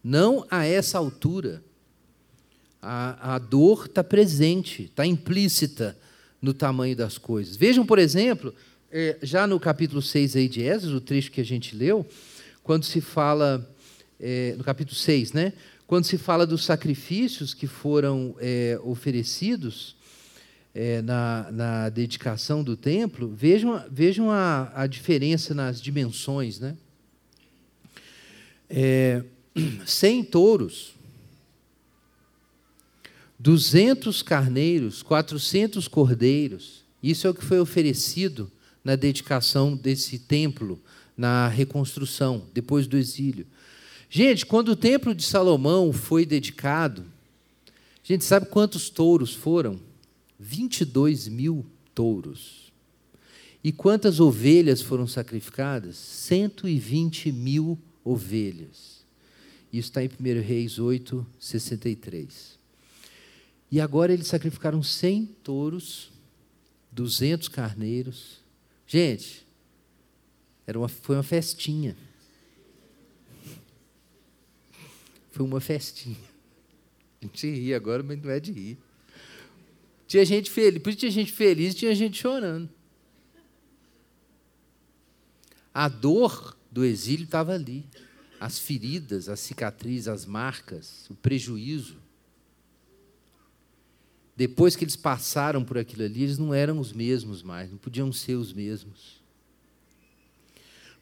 [0.04, 1.64] Não a essa altura.
[2.82, 5.98] A, a dor está presente, está implícita
[6.42, 7.56] no tamanho das coisas.
[7.56, 8.54] Vejam, por exemplo,
[8.92, 12.06] é, já no capítulo 6 aí de Esdras, o trecho que a gente leu,
[12.64, 13.68] quando se fala,
[14.20, 15.54] é, no capítulo 6, né?
[15.88, 19.96] Quando se fala dos sacrifícios que foram é, oferecidos
[20.76, 26.78] é, na, na, dedicação do templo, vejam, vejam a, a diferença nas dimensões, né?
[28.70, 29.24] é,
[29.86, 30.94] 100 touros,
[33.40, 36.84] 200 carneiros, 400 cordeiros.
[37.02, 38.52] Isso é o que foi oferecido
[38.84, 40.82] na dedicação desse templo,
[41.16, 43.46] na reconstrução, depois do exílio.
[44.10, 47.06] Gente, quando o templo de Salomão foi dedicado,
[48.04, 49.80] a gente sabe quantos touros foram?
[50.40, 52.72] 22 mil touros.
[53.64, 55.98] E quantas ovelhas foram sacrificadas?
[55.98, 59.06] 120 mil ovelhas.
[59.74, 62.58] Isso está em 1 Reis 8, 63.
[63.70, 66.10] E agora eles sacrificaram 100 touros,
[66.94, 68.38] 200 carneiros.
[68.88, 69.46] Gente,
[70.66, 71.98] era uma, foi uma festinha.
[75.38, 76.18] Foi uma festinha.
[77.22, 78.78] A gente ri agora, mas não é de rir.
[80.08, 82.68] Tinha gente feliz, por isso tinha gente feliz tinha gente chorando.
[85.72, 87.86] A dor do exílio estava ali.
[88.40, 91.98] As feridas, as cicatrizes, as marcas, o prejuízo.
[94.36, 98.12] Depois que eles passaram por aquilo ali, eles não eram os mesmos mais, não podiam
[98.12, 99.22] ser os mesmos.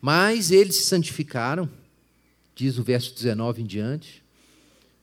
[0.02, 1.72] Mas eles se santificaram,
[2.54, 4.25] diz o verso 19 em diante.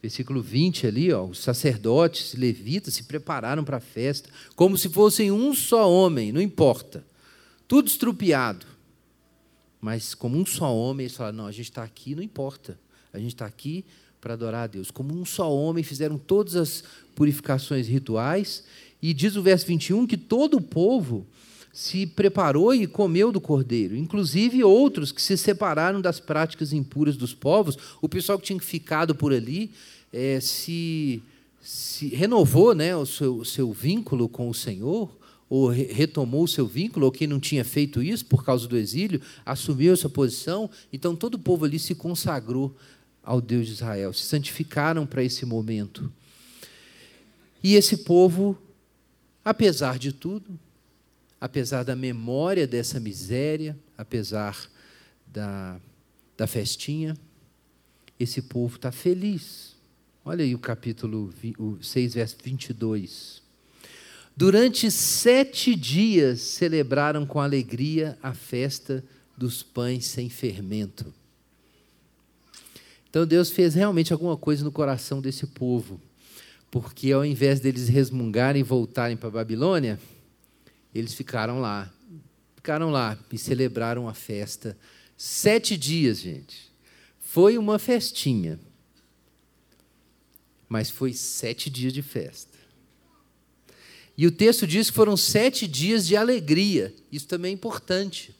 [0.02, 5.30] Versículo 20 ali, ó, os sacerdotes, levitas se prepararam para a festa, como se fossem
[5.30, 7.06] um só homem, não importa.
[7.68, 8.66] Tudo estrupiado.
[9.80, 12.78] Mas como um só homem, eles falaram: não, a gente está aqui, não importa.
[13.12, 13.84] A gente está aqui
[14.20, 14.90] para adorar a Deus.
[14.90, 16.84] Como um só homem, fizeram todas as
[17.14, 18.64] purificações rituais
[19.02, 21.26] E diz o verso 21 que todo o povo
[21.72, 27.32] se preparou e comeu do cordeiro, inclusive outros que se separaram das práticas impuras dos
[27.32, 27.78] povos.
[28.02, 29.70] O pessoal que tinha ficado por ali
[30.12, 31.22] é, se,
[31.62, 35.10] se, renovou né, o seu, seu vínculo com o Senhor,
[35.48, 39.20] ou retomou o seu vínculo, ou quem não tinha feito isso por causa do exílio,
[39.44, 40.68] assumiu essa posição.
[40.92, 42.74] Então todo o povo ali se consagrou
[43.22, 46.12] ao Deus de Israel, se santificaram para esse momento.
[47.62, 48.58] E esse povo,
[49.44, 50.58] apesar de tudo,
[51.42, 54.56] apesar da memória dessa miséria, apesar
[55.26, 55.80] da,
[56.36, 57.16] da festinha,
[58.16, 59.74] esse povo está feliz.
[60.24, 61.34] Olha aí o capítulo
[61.82, 63.42] 6, verso 22.
[64.36, 69.04] Durante sete dias celebraram com alegria a festa
[69.36, 71.12] dos pães sem fermento.
[73.10, 76.00] Então Deus fez realmente alguma coisa no coração desse povo,
[76.70, 79.98] porque ao invés deles resmungarem e voltarem para a Babilônia,
[80.94, 81.92] eles ficaram lá.
[82.56, 84.76] Ficaram lá e celebraram a festa.
[85.16, 86.70] Sete dias, gente.
[87.18, 88.60] Foi uma festinha.
[90.68, 92.58] Mas foi sete dias de festa.
[94.16, 96.94] E o texto diz que foram sete dias de alegria.
[97.10, 98.34] Isso também é importante.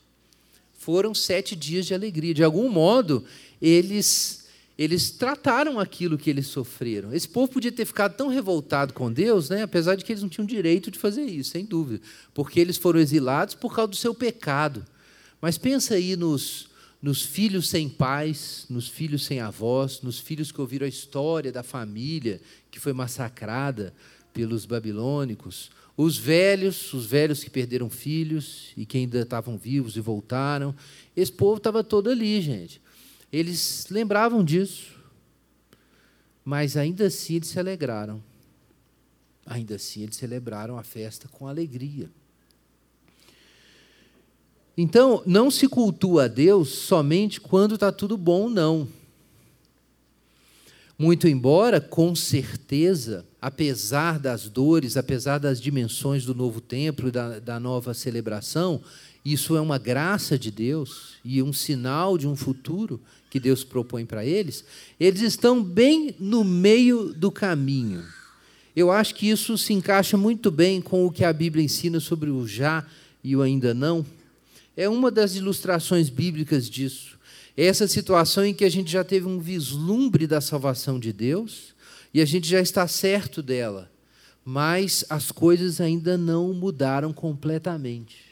[0.73, 2.35] Foram sete dias de alegria.
[2.35, 3.25] De algum modo,
[3.61, 4.42] eles
[4.83, 7.15] eles trataram aquilo que eles sofreram.
[7.15, 10.29] Esse povo podia ter ficado tão revoltado com Deus, né, apesar de que eles não
[10.29, 12.03] tinham direito de fazer isso, sem dúvida,
[12.35, 14.85] porque eles foram exilados por causa do seu pecado.
[15.41, 16.69] Mas pensa aí nos,
[17.01, 21.63] nos filhos sem pais, nos filhos sem avós, nos filhos que ouviram a história da
[21.63, 23.95] família que foi massacrada
[24.35, 30.01] pelos babilônicos, os velhos, os velhos que perderam filhos e que ainda estavam vivos e
[30.01, 30.75] voltaram.
[31.15, 32.82] Esse povo estava todo ali, gente.
[33.33, 34.93] Eles lembravam disso,
[36.45, 38.23] mas ainda assim eles se alegraram.
[39.47, 42.11] Ainda assim eles celebraram a festa com alegria.
[44.77, 48.89] Então, não se cultua a Deus somente quando está tudo bom, não.
[50.99, 57.39] Muito embora, com certeza, apesar das dores, apesar das dimensões do novo templo e da,
[57.39, 58.83] da nova celebração,
[59.25, 63.01] isso é uma graça de Deus e um sinal de um futuro
[63.33, 64.63] que Deus propõe para eles,
[65.01, 68.05] eles estão bem no meio do caminho.
[68.77, 72.29] Eu acho que isso se encaixa muito bem com o que a Bíblia ensina sobre
[72.29, 72.87] o já
[73.25, 74.05] e o ainda não.
[74.77, 77.19] É uma das ilustrações bíblicas disso.
[77.57, 81.75] É essa situação em que a gente já teve um vislumbre da salvação de Deus
[82.13, 83.91] e a gente já está certo dela,
[84.45, 88.32] mas as coisas ainda não mudaram completamente.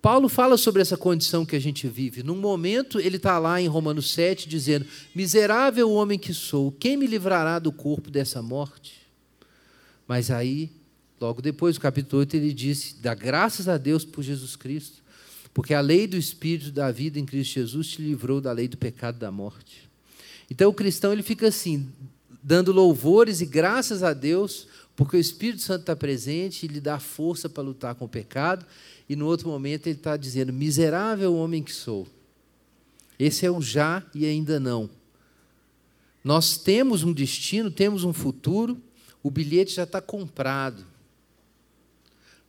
[0.00, 2.22] Paulo fala sobre essa condição que a gente vive.
[2.22, 7.06] Num momento, ele está lá em Romanos 7 dizendo: Miserável homem que sou, quem me
[7.06, 9.00] livrará do corpo dessa morte?
[10.06, 10.70] Mas aí,
[11.20, 15.02] logo depois, no capítulo 8, ele disse: Dá graças a Deus por Jesus Cristo,
[15.52, 18.76] porque a lei do Espírito da vida em Cristo Jesus te livrou da lei do
[18.76, 19.88] pecado da morte.
[20.48, 21.88] Então, o cristão ele fica assim,
[22.42, 26.98] dando louvores e graças a Deus, porque o Espírito Santo está presente e lhe dá
[26.98, 28.66] força para lutar com o pecado
[29.08, 32.04] e no outro momento ele está dizendo: miserável homem que sou.
[33.16, 34.90] Esse é o já e ainda não.
[36.24, 38.76] Nós temos um destino, temos um futuro,
[39.22, 40.84] o bilhete já está comprado.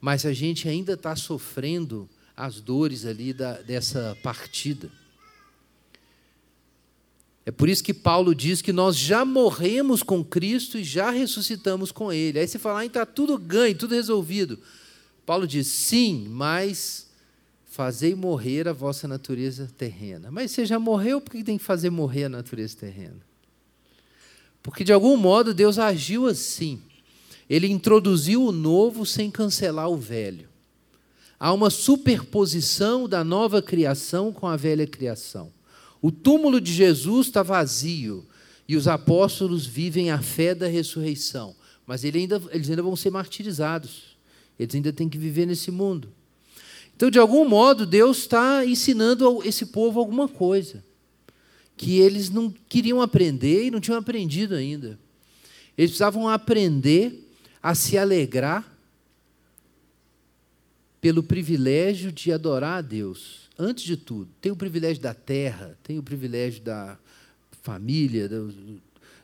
[0.01, 4.89] Mas a gente ainda está sofrendo as dores ali da, dessa partida.
[7.49, 11.91] É por isso que Paulo diz que nós já morremos com Cristo e já ressuscitamos
[11.91, 12.37] com Ele.
[12.37, 14.59] Aí você fala, ah, está tudo ganho, tudo resolvido.
[15.25, 17.07] Paulo diz: sim, mas
[17.65, 20.29] fazei morrer a vossa natureza terrena.
[20.29, 23.17] Mas você já morreu, por que tem que fazer morrer a natureza terrena?
[24.61, 26.79] Porque de algum modo Deus agiu assim.
[27.49, 30.47] Ele introduziu o novo sem cancelar o velho.
[31.39, 35.51] Há uma superposição da nova criação com a velha criação.
[36.01, 38.25] O túmulo de Jesus está vazio
[38.67, 43.09] e os apóstolos vivem a fé da ressurreição, mas eles ainda, eles ainda vão ser
[43.09, 44.17] martirizados.
[44.59, 46.11] Eles ainda têm que viver nesse mundo.
[46.95, 50.83] Então, de algum modo, Deus está ensinando esse povo alguma coisa
[51.77, 54.99] que eles não queriam aprender e não tinham aprendido ainda.
[55.77, 57.25] Eles precisavam aprender
[57.63, 58.77] a se alegrar
[60.99, 63.48] pelo privilégio de adorar a Deus.
[63.61, 66.97] Antes de tudo, tem o privilégio da terra, tem o privilégio da
[67.61, 68.29] família,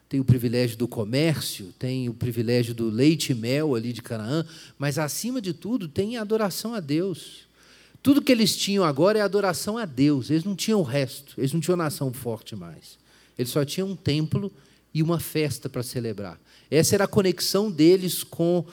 [0.09, 4.45] tem o privilégio do comércio, tem o privilégio do leite e mel ali de Canaã,
[4.77, 7.47] mas acima de tudo tem a adoração a Deus.
[8.03, 11.53] Tudo que eles tinham agora é adoração a Deus, eles não tinham o resto, eles
[11.53, 12.99] não tinham nação forte mais.
[13.37, 14.51] Eles só tinham um templo
[14.93, 16.37] e uma festa para celebrar.
[16.69, 18.65] Essa era a conexão deles com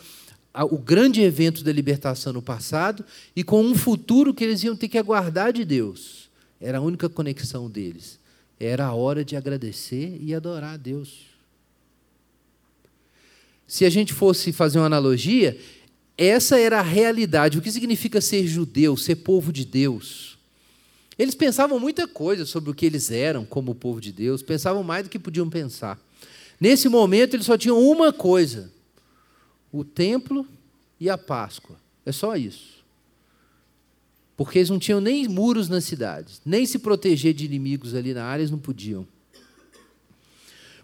[0.54, 4.88] o grande evento da libertação no passado e com um futuro que eles iam ter
[4.88, 6.30] que aguardar de Deus.
[6.60, 8.18] Era a única conexão deles.
[8.60, 11.32] Era a hora de agradecer e adorar a Deus.
[13.66, 15.58] Se a gente fosse fazer uma analogia,
[16.16, 17.58] essa era a realidade.
[17.58, 20.38] O que significa ser judeu, ser povo de Deus?
[21.18, 25.04] Eles pensavam muita coisa sobre o que eles eram como povo de Deus, pensavam mais
[25.04, 25.98] do que podiam pensar.
[26.60, 28.70] Nesse momento, eles só tinham uma coisa:
[29.72, 30.46] o templo
[31.00, 31.76] e a Páscoa.
[32.04, 32.82] É só isso.
[34.36, 38.24] Porque eles não tinham nem muros nas cidades, nem se proteger de inimigos ali na
[38.24, 39.06] área, eles não podiam.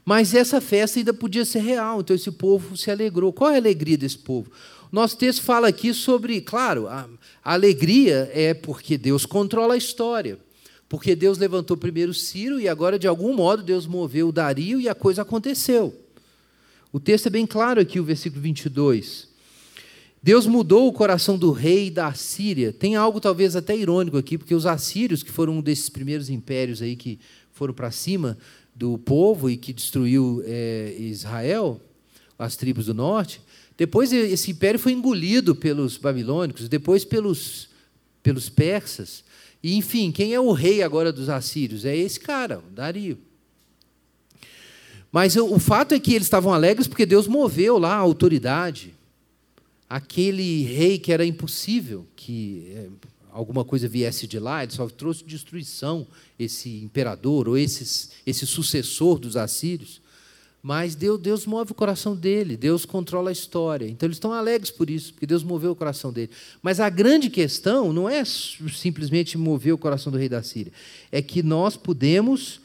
[0.05, 3.33] Mas essa festa ainda podia ser real, então esse povo se alegrou.
[3.33, 4.51] Qual é a alegria desse povo?
[4.91, 7.07] Nosso texto fala aqui sobre, claro, a,
[7.45, 10.39] alegria é porque Deus controla a história.
[10.89, 14.95] Porque Deus levantou primeiro Ciro e agora, de algum modo, Deus moveu Dario e a
[14.95, 15.95] coisa aconteceu.
[16.91, 19.29] O texto é bem claro aqui, o versículo 22.
[20.23, 22.73] Deus mudou o coração do rei da Assíria.
[22.73, 26.81] Tem algo talvez até irônico aqui, porque os assírios, que foram um desses primeiros impérios
[26.81, 27.19] aí que
[27.53, 28.39] foram para cima
[28.75, 31.81] do povo e que destruiu é, Israel,
[32.39, 33.41] as tribos do norte,
[33.77, 37.69] depois esse império foi engolido pelos babilônicos, depois pelos,
[38.23, 39.23] pelos persas.
[39.63, 41.85] E, enfim, quem é o rei agora dos assírios?
[41.85, 43.19] É esse cara, Dario.
[45.11, 48.95] Mas o fato é que eles estavam alegres porque Deus moveu lá a autoridade.
[49.89, 52.89] Aquele rei que era impossível que é,
[53.33, 56.07] alguma coisa viesse de lá, ele só trouxe destruição,
[56.39, 60.01] esse imperador ou esse sucessor dos assírios.
[60.63, 63.89] Mas Deus, Deus move o coração dele, Deus controla a história.
[63.89, 66.31] Então eles estão alegres por isso, porque Deus moveu o coração dele.
[66.61, 70.73] Mas a grande questão não é simplesmente mover o coração do rei da Síria,
[71.11, 72.61] é que nós podemos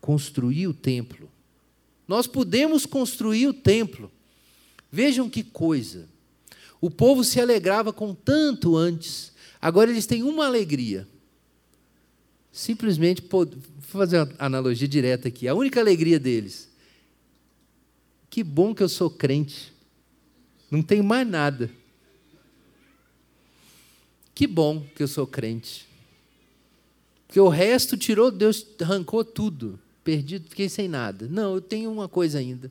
[0.00, 1.33] construir o templo.
[2.06, 4.10] Nós podemos construir o templo.
[4.90, 6.08] Vejam que coisa.
[6.80, 11.08] O povo se alegrava com tanto antes, agora eles têm uma alegria.
[12.52, 13.48] Simplesmente, vou
[13.80, 16.74] fazer uma analogia direta aqui, a única alegria deles
[18.34, 19.72] que bom que eu sou crente.
[20.68, 21.70] Não tenho mais nada.
[24.34, 25.86] Que bom que eu sou crente.
[27.28, 29.78] Porque o resto tirou, Deus arrancou tudo.
[30.04, 31.26] Perdido, fiquei sem nada.
[31.26, 32.70] Não, eu tenho uma coisa ainda.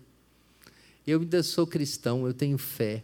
[1.06, 3.04] Eu ainda sou cristão, eu tenho fé.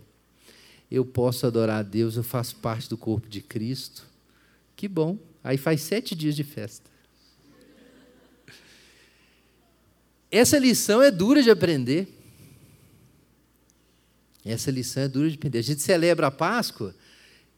[0.90, 4.08] Eu posso adorar a Deus, eu faço parte do corpo de Cristo.
[4.76, 5.18] Que bom.
[5.44, 6.90] Aí faz sete dias de festa.
[10.32, 12.08] Essa lição é dura de aprender.
[14.46, 15.58] Essa lição é dura de entender.
[15.58, 16.96] A gente celebra a Páscoa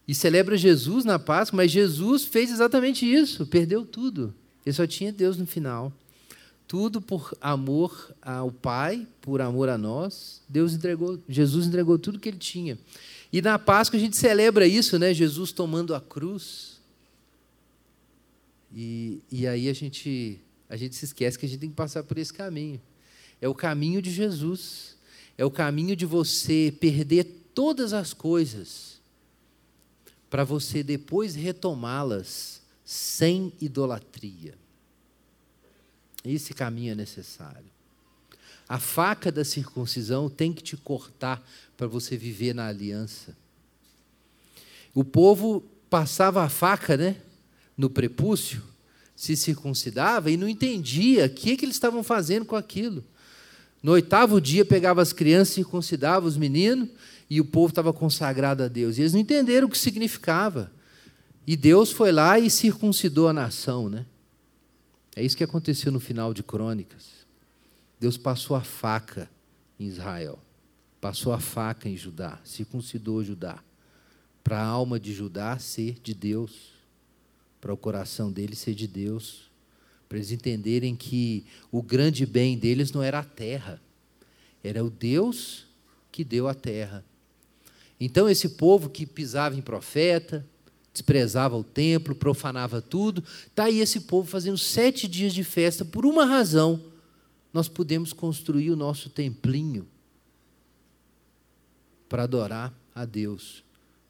[0.08, 4.34] e celebra Jesus na Páscoa, mas Jesus fez exatamente isso, perdeu tudo.
[4.66, 5.94] Ele só tinha Deus no final.
[6.72, 10.42] Tudo por amor ao Pai, por amor a nós.
[10.48, 12.80] Deus entregou, Jesus entregou tudo que ele tinha.
[13.34, 15.14] E na Páscoa a gente celebra isso, né?
[15.14, 16.80] Jesus tomando a cruz.
[18.74, 22.04] E, e aí a gente, a gente se esquece que a gente tem que passar
[22.04, 22.80] por esse caminho.
[23.42, 24.96] É o caminho de Jesus
[25.38, 29.02] é o caminho de você perder todas as coisas
[30.30, 34.54] para você depois retomá-las sem idolatria.
[36.24, 37.66] Esse caminho é necessário.
[38.68, 43.36] A faca da circuncisão tem que te cortar para você viver na aliança.
[44.94, 47.18] O povo passava a faca, né,
[47.78, 48.62] no prepúcio,
[49.16, 53.04] se circuncidava e não entendia o que, que eles estavam fazendo com aquilo.
[53.84, 56.90] No oitavo dia, pegava as crianças, circuncidava os meninos,
[57.30, 58.98] e o povo estava consagrado a Deus.
[58.98, 60.72] E eles não entenderam o que significava.
[61.48, 63.90] E Deus foi lá e circuncidou a nação.
[63.90, 64.06] Né?
[65.16, 67.26] É isso que aconteceu no final de Crônicas.
[68.00, 69.30] Deus passou a faca
[69.80, 70.40] em Israel,
[71.00, 73.64] passou a faca em Judá, circuncidou Judá,
[74.44, 76.72] para a alma de Judá ser de Deus,
[77.60, 79.52] para o coração dele ser de Deus
[80.12, 83.82] para eles entenderem que o grande bem deles não era a terra,
[84.62, 85.66] era o Deus
[86.12, 87.06] que deu a terra.
[87.98, 90.46] Então, esse povo que pisava em profeta,
[90.94, 96.06] desprezava o templo, profanava tudo, está aí esse povo fazendo sete dias de festa por
[96.06, 96.82] uma razão.
[97.54, 99.88] Nós podemos construir o nosso templinho
[102.08, 103.64] para adorar a Deus.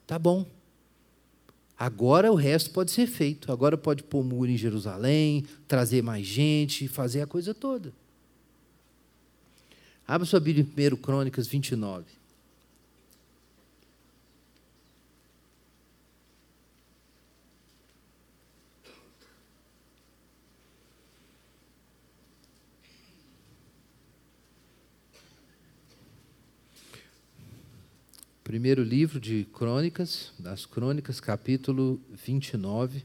[0.07, 0.45] Tá bom.
[1.77, 3.51] Agora o resto pode ser feito.
[3.51, 7.93] Agora pode pôr muro em Jerusalém, trazer mais gente, fazer a coisa toda.
[10.07, 12.20] Abra sua Bíblia em 1 Crônicas 29.
[28.52, 33.02] Primeiro livro de Crônicas, das Crônicas, capítulo 29,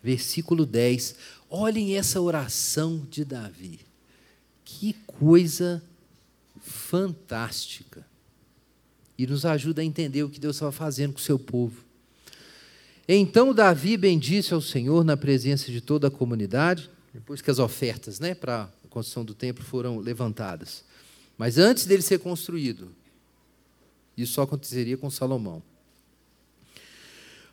[0.00, 1.16] versículo 10.
[1.50, 3.80] Olhem essa oração de Davi.
[4.64, 5.82] Que coisa
[6.60, 8.06] fantástica.
[9.18, 11.82] E nos ajuda a entender o que Deus estava fazendo com o seu povo.
[13.08, 18.20] Então Davi bendisse ao Senhor na presença de toda a comunidade, depois que as ofertas
[18.20, 20.84] né, para a construção do templo foram levantadas.
[21.36, 23.01] Mas antes dele ser construído,
[24.16, 25.62] isso só aconteceria com Salomão.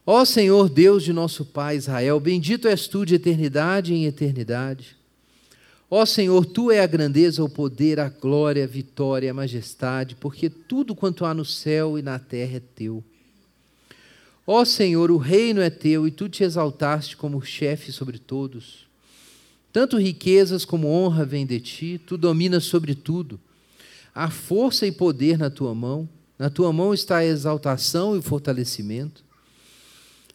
[0.05, 4.97] Ó Senhor Deus de nosso Pai Israel, bendito és tu de eternidade em eternidade.
[5.89, 10.49] Ó Senhor, tu é a grandeza, o poder, a glória, a vitória, a majestade, porque
[10.49, 13.03] tudo quanto há no céu e na terra é teu.
[14.45, 18.88] Ó Senhor, o reino é teu e tu te exaltaste como chefe sobre todos.
[19.72, 23.39] Tanto riquezas como honra vêm de ti, tu dominas sobre tudo.
[24.14, 26.10] Há força e poder na tua mão,
[26.40, 29.24] na tua mão está a exaltação e o fortalecimento.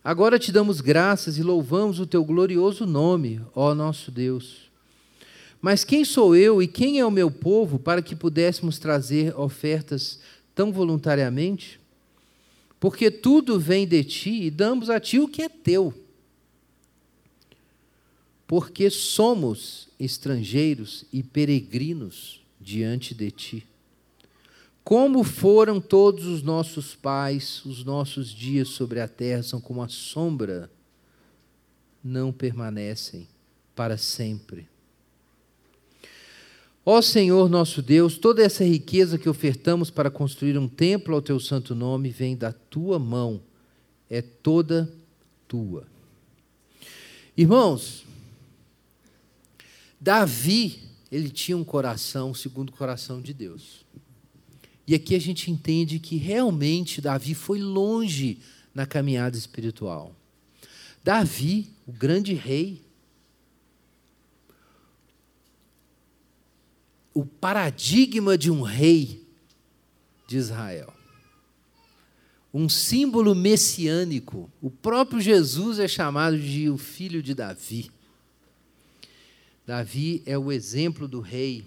[0.04, 4.70] Agora te damos graças e louvamos o teu glorioso nome, ó nosso Deus.
[5.60, 10.20] Mas quem sou eu e quem é o meu povo para que pudéssemos trazer ofertas
[10.54, 11.80] tão voluntariamente?
[12.78, 15.92] Porque tudo vem de ti e damos a ti o que é teu
[18.46, 23.66] porque somos estrangeiros e peregrinos diante de ti.
[24.84, 29.88] Como foram todos os nossos pais, os nossos dias sobre a terra são como a
[29.88, 30.70] sombra,
[32.02, 33.26] não permanecem
[33.74, 34.68] para sempre.
[36.84, 41.40] Ó Senhor nosso Deus, toda essa riqueza que ofertamos para construir um templo ao teu
[41.40, 43.40] santo nome vem da tua mão,
[44.10, 44.92] é toda
[45.48, 45.86] tua.
[47.34, 48.04] Irmãos,
[49.98, 53.82] Davi, ele tinha um coração segundo o coração de Deus.
[54.86, 58.38] E aqui a gente entende que realmente Davi foi longe
[58.74, 60.14] na caminhada espiritual.
[61.02, 62.82] Davi, o grande rei,
[67.14, 69.24] o paradigma de um rei
[70.26, 70.92] de Israel.
[72.52, 74.50] Um símbolo messiânico.
[74.60, 77.90] O próprio Jesus é chamado de o filho de Davi.
[79.66, 81.64] Davi é o exemplo do rei,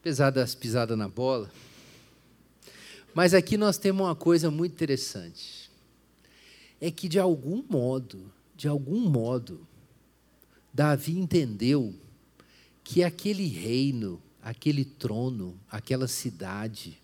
[0.00, 1.50] apesar das pisadas na bola.
[3.16, 5.70] Mas aqui nós temos uma coisa muito interessante.
[6.78, 9.66] É que de algum modo, de algum modo,
[10.70, 11.94] Davi entendeu
[12.84, 17.00] que aquele reino, aquele trono, aquela cidade,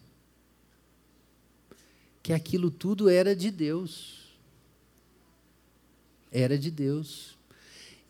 [2.22, 4.36] que aquilo tudo era de Deus.
[6.30, 7.38] Era de Deus.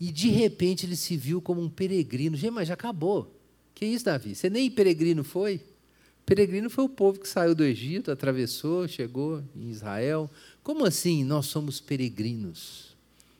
[0.00, 2.36] E de repente ele se viu como um peregrino.
[2.50, 3.32] Mas já acabou.
[3.72, 4.34] Que isso, Davi?
[4.34, 5.60] Você nem peregrino foi?
[6.24, 10.30] Peregrino foi o povo que saiu do Egito, atravessou, chegou em Israel.
[10.62, 12.96] Como assim nós somos peregrinos?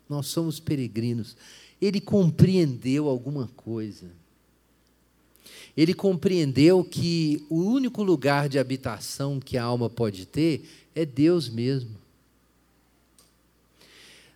[0.08, 1.36] Nós somos peregrinos.
[1.80, 4.10] Ele compreendeu alguma coisa.
[5.76, 11.48] Ele compreendeu que o único lugar de habitação que a alma pode ter é Deus
[11.48, 11.96] mesmo.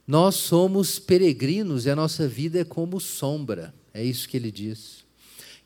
[0.06, 5.05] Nós somos peregrinos e a nossa vida é como sombra, é isso que ele diz.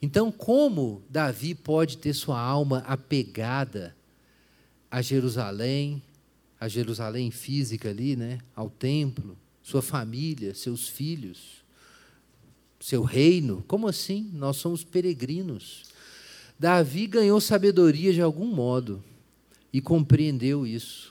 [0.03, 3.95] Então, como Davi pode ter sua alma apegada
[4.91, 6.03] a Jerusalém,
[6.59, 11.63] a Jerusalém física ali, né, ao templo, sua família, seus filhos,
[12.81, 13.63] seu reino?
[13.69, 14.31] Como assim?
[14.33, 15.85] Nós somos peregrinos.
[16.59, 19.03] Davi ganhou sabedoria de algum modo
[19.73, 21.11] e compreendeu isso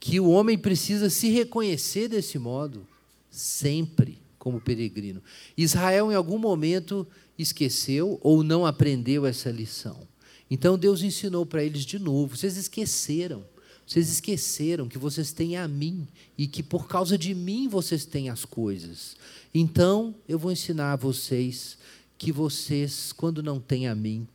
[0.00, 2.86] que o homem precisa se reconhecer desse modo,
[3.30, 5.22] sempre como peregrino.
[5.54, 7.06] Israel, em algum momento,
[7.42, 10.06] esqueceu ou não aprendeu essa lição.
[10.50, 12.36] Então Deus ensinou para eles de novo.
[12.36, 13.44] Vocês esqueceram.
[13.86, 16.06] Vocês esqueceram que vocês têm a mim
[16.38, 19.16] e que por causa de mim vocês têm as coisas.
[19.52, 21.76] Então eu vou ensinar a vocês
[22.16, 24.28] que vocês, quando não têm a mim,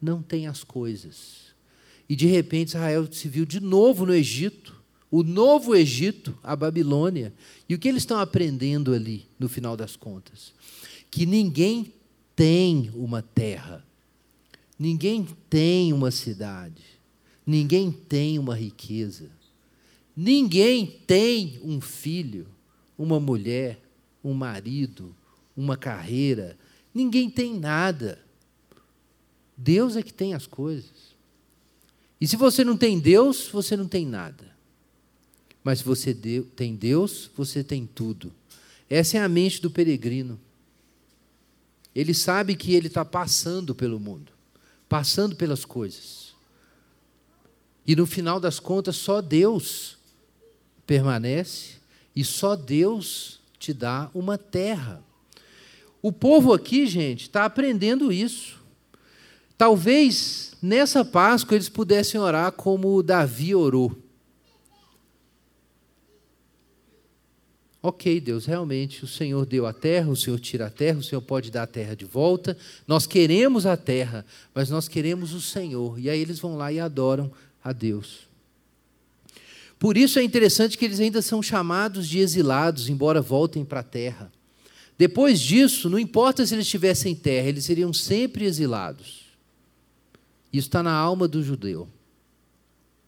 [0.00, 1.52] não têm as coisas.
[2.08, 4.82] E de repente Israel se viu de novo no Egito
[5.12, 7.34] o novo Egito, a Babilônia.
[7.68, 10.54] E o que eles estão aprendendo ali, no final das contas?
[11.10, 11.92] Que ninguém
[12.34, 13.84] tem uma terra,
[14.78, 16.82] ninguém tem uma cidade,
[17.46, 19.30] ninguém tem uma riqueza,
[20.16, 22.46] ninguém tem um filho,
[22.96, 23.80] uma mulher,
[24.22, 25.14] um marido,
[25.56, 26.56] uma carreira,
[26.94, 28.18] ninguém tem nada.
[29.56, 31.12] Deus é que tem as coisas.
[32.20, 34.52] E se você não tem Deus, você não tem nada.
[35.64, 36.14] Mas se você
[36.56, 38.32] tem Deus, você tem tudo.
[38.88, 40.38] Essa é a mente do peregrino.
[41.94, 44.32] Ele sabe que ele está passando pelo mundo,
[44.88, 46.34] passando pelas coisas.
[47.86, 49.98] E no final das contas, só Deus
[50.86, 51.76] permanece
[52.14, 55.02] e só Deus te dá uma terra.
[56.00, 58.60] O povo aqui, gente, está aprendendo isso.
[59.56, 64.01] Talvez nessa Páscoa eles pudessem orar como Davi orou.
[67.82, 71.20] Ok, Deus, realmente o Senhor deu a terra, o Senhor tira a terra, o Senhor
[71.20, 72.56] pode dar a terra de volta.
[72.86, 74.24] Nós queremos a terra,
[74.54, 75.98] mas nós queremos o Senhor.
[75.98, 78.20] E aí eles vão lá e adoram a Deus.
[79.80, 83.82] Por isso é interessante que eles ainda são chamados de exilados, embora voltem para a
[83.82, 84.30] terra.
[84.96, 89.22] Depois disso, não importa se eles tivessem terra, eles seriam sempre exilados.
[90.52, 91.88] Isso está na alma do judeu,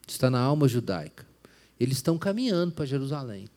[0.05, 1.25] está na alma judaica.
[1.79, 3.49] Eles estão caminhando para Jerusalém.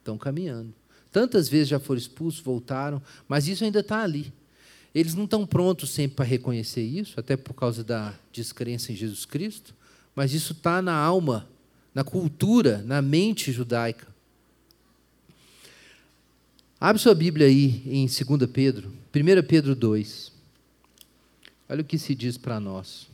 [0.00, 0.74] Estão caminhando.
[1.12, 4.32] Tantas vezes já foram expulsos, voltaram, mas isso ainda está ali.
[4.94, 9.24] Eles não estão prontos sempre para reconhecer isso, até por causa da descrença em Jesus
[9.24, 9.74] Cristo,
[10.14, 11.48] mas isso está na alma,
[11.94, 14.08] na cultura, na mente judaica.
[16.80, 20.32] Abre sua Bíblia aí em 2 Pedro, 1 Pedro 2.
[21.68, 23.09] Olha o que se diz para nós.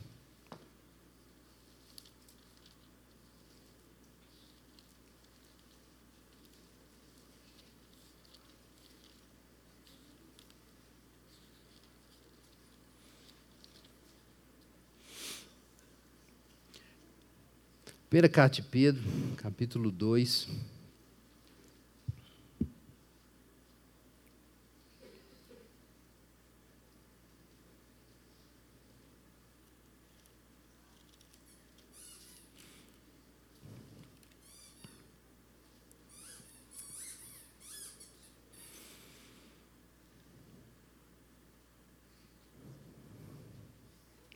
[18.09, 19.03] Primeira carta de Pedro,
[19.35, 20.47] capítulo 2.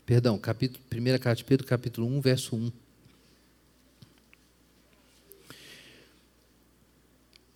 [0.05, 2.90] Perdão, capítulo, primeira carta de Pedro, capítulo 1, verso 1.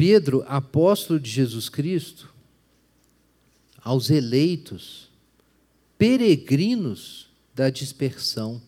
[0.08, 2.32] Pedro, apóstolo de Jesus Cristo,
[3.82, 5.10] aos eleitos,
[5.98, 8.62] peregrinos da dispersão,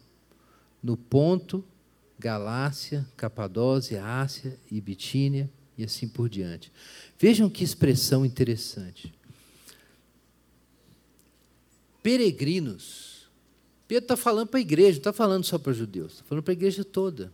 [0.82, 1.64] no Ponto,
[2.18, 6.72] Galácia, Capadócia, Ásia e Bitínia e assim por diante.
[7.20, 9.14] Vejam que expressão interessante.
[12.02, 13.30] Peregrinos.
[13.88, 16.54] Pedro está falando para a igreja, não está falando só para judeus, está falando para
[16.54, 17.32] a igreja toda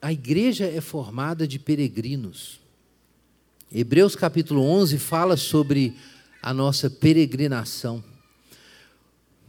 [0.00, 2.60] a igreja é formada de peregrinos.
[3.70, 5.94] Hebreus capítulo 11 fala sobre
[6.42, 8.02] a nossa peregrinação.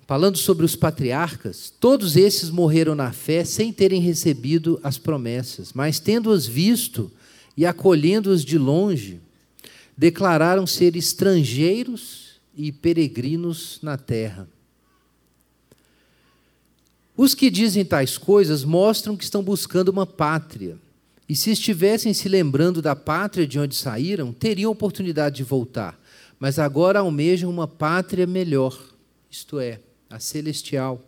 [0.06, 6.00] Falando sobre os patriarcas, todos esses morreram na fé sem terem recebido as promessas, mas
[6.00, 7.10] tendo-as visto
[7.56, 9.22] e acolhendo-as de longe,
[9.98, 14.50] declararam ser estrangeiros e peregrinos na terra.
[17.16, 20.78] Os que dizem tais coisas mostram que estão buscando uma pátria.
[21.30, 26.00] E se estivessem se lembrando da pátria de onde saíram, teriam oportunidade de voltar.
[26.40, 28.76] Mas agora almejam uma pátria melhor,
[29.30, 31.06] isto é, a celestial.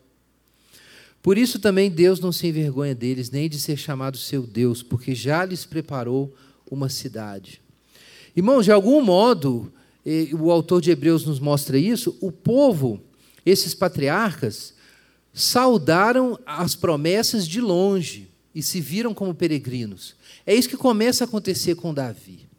[1.24, 5.16] Por isso também Deus não se envergonha deles, nem de ser chamado seu Deus, porque
[5.16, 6.32] já lhes preparou
[6.70, 7.60] uma cidade.
[8.36, 9.74] Irmãos, de algum modo,
[10.40, 13.02] o autor de Hebreus nos mostra isso, o povo,
[13.44, 14.76] esses patriarcas,
[15.34, 20.16] saudaram as promessas de longe e se viram como peregrinos.
[20.46, 22.52] É isso que começa a acontecer com Davi.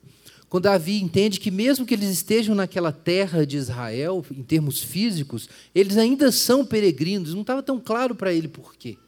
[0.53, 5.49] Quando Davi entende que, mesmo que eles estejam naquela terra de Israel, em termos físicos,
[5.75, 7.33] eles ainda são peregrinos.
[7.33, 8.99] Não estava tão claro para ele por quê.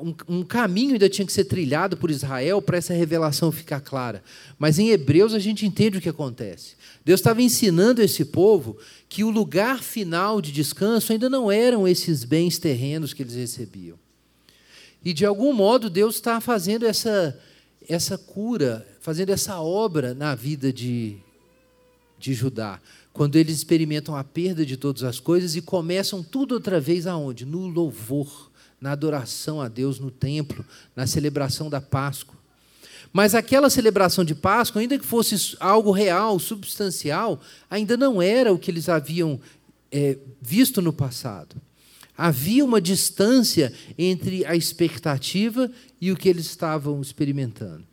[0.00, 4.24] Um, um, caminho ainda tinha que ser trilhado por Israel para essa revelação ficar clara.
[4.58, 6.76] Mas em Hebreus a gente entende o que acontece.
[7.04, 8.78] Deus estava ensinando esse povo
[9.10, 13.98] que o lugar final de descanso ainda não eram esses bens terrenos que eles recebiam.
[15.04, 17.38] E de algum modo Deus está fazendo essa,
[17.88, 21.16] essa cura, fazendo essa obra na vida de,
[22.18, 22.80] de Judá.
[23.12, 27.44] Quando eles experimentam a perda de todas as coisas e começam tudo outra vez aonde?
[27.44, 28.50] No louvor,
[28.80, 30.64] na adoração a Deus no templo,
[30.96, 32.36] na celebração da Páscoa.
[33.12, 38.58] Mas aquela celebração de Páscoa, ainda que fosse algo real, substancial, ainda não era o
[38.58, 39.38] que eles haviam
[39.90, 41.56] é, visto no passado.
[42.24, 45.68] Havia uma distância entre a expectativa
[46.00, 47.84] e o que eles estavam experimentando.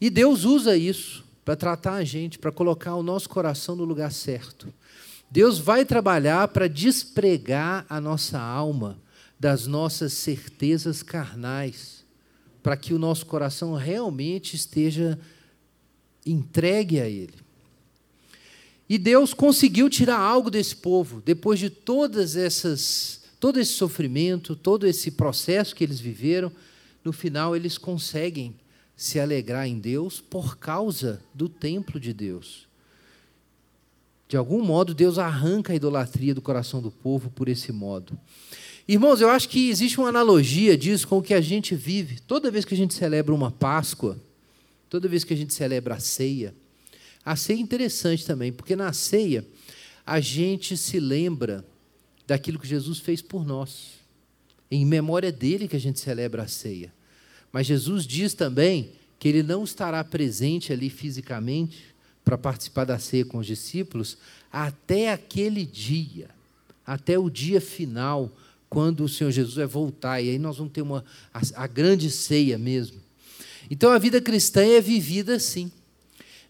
[0.00, 4.12] E Deus usa isso para tratar a gente, para colocar o nosso coração no lugar
[4.12, 4.72] certo.
[5.28, 8.96] Deus vai trabalhar para despregar a nossa alma
[9.40, 12.04] das nossas certezas carnais
[12.62, 15.18] para que o nosso coração realmente esteja
[16.24, 17.34] entregue a Ele.
[18.88, 24.86] E Deus conseguiu tirar algo desse povo, depois de todas essas todo esse sofrimento, todo
[24.86, 26.52] esse processo que eles viveram,
[27.04, 28.54] no final eles conseguem
[28.96, 32.66] se alegrar em Deus por causa do templo de Deus.
[34.28, 38.18] De algum modo, Deus arranca a idolatria do coração do povo por esse modo.
[38.86, 42.20] Irmãos, eu acho que existe uma analogia disso com o que a gente vive.
[42.26, 44.18] Toda vez que a gente celebra uma Páscoa,
[44.90, 46.54] toda vez que a gente celebra a ceia,
[47.24, 49.46] a ceia é interessante também, porque na ceia
[50.04, 51.64] a gente se lembra
[52.28, 53.94] daquilo que Jesus fez por nós.
[54.70, 56.92] Em memória dele que a gente celebra a ceia.
[57.50, 61.86] Mas Jesus diz também que ele não estará presente ali fisicamente
[62.22, 64.18] para participar da ceia com os discípulos
[64.52, 66.28] até aquele dia,
[66.86, 68.30] até o dia final,
[68.68, 70.20] quando o Senhor Jesus vai voltar.
[70.20, 71.02] E aí nós vamos ter uma,
[71.32, 72.98] a, a grande ceia mesmo.
[73.70, 75.72] Então a vida cristã é vivida assim.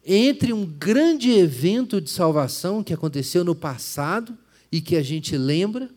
[0.05, 4.37] Entre um grande evento de salvação que aconteceu no passado
[4.71, 5.91] e que a gente lembra,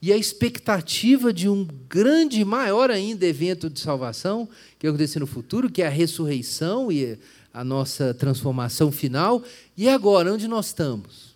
[0.00, 4.48] e a expectativa de um grande, maior ainda evento de salvação
[4.78, 7.18] que vai acontecer no futuro, que é a ressurreição e
[7.52, 9.42] a nossa transformação final.
[9.76, 11.34] E agora, onde nós estamos?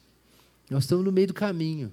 [0.71, 1.93] Nós estamos no meio do caminho.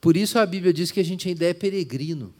[0.00, 2.34] Por isso a Bíblia diz que a gente ainda é peregrino.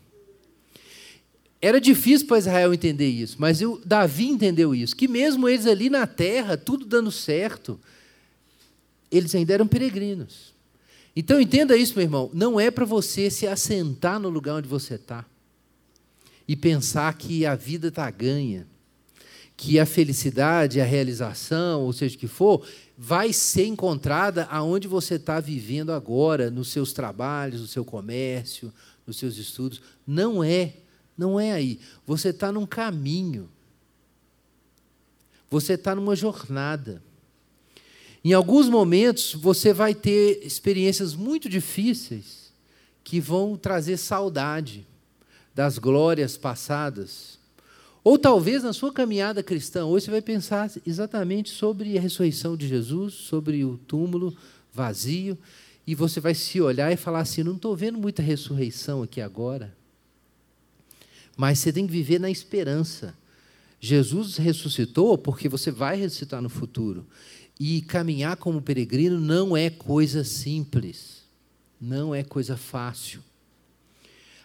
[1.61, 5.89] Era difícil para Israel entender isso, mas eu, Davi entendeu isso, que mesmo eles ali
[5.89, 7.81] na terra, tudo dando certo,
[9.11, 10.56] eles ainda eram peregrinos.
[11.17, 12.31] Então entenda isso, meu irmão.
[12.35, 15.25] Não é para você se assentar no lugar onde você está
[16.47, 18.67] e pensar que a vida está ganha,
[19.57, 25.15] que a felicidade, a realização, ou seja o que for, vai ser encontrada aonde você
[25.15, 28.71] está vivendo agora, nos seus trabalhos, no seu comércio,
[29.07, 29.81] nos seus estudos.
[30.07, 30.75] Não é,
[31.17, 31.81] não é aí.
[32.07, 33.49] Você está num caminho.
[35.51, 37.03] Você está numa jornada.
[38.27, 42.53] Em alguns momentos, você vai ter experiências muito difíceis
[43.05, 44.85] que vão trazer saudade
[45.55, 47.39] das glórias passadas.
[48.03, 52.67] Ou talvez na sua caminhada cristã, hoje você vai pensar exatamente sobre a ressurreição de
[52.67, 54.37] Jesus, sobre o túmulo
[54.75, 55.39] vazio,
[55.87, 59.73] e você vai se olhar e falar assim: não estou vendo muita ressurreição aqui agora.
[61.37, 63.15] Mas você tem que viver na esperança.
[63.79, 67.07] Jesus ressuscitou porque você vai ressuscitar no futuro.
[67.59, 71.23] E caminhar como peregrino não é coisa simples,
[71.81, 73.23] não é coisa fácil.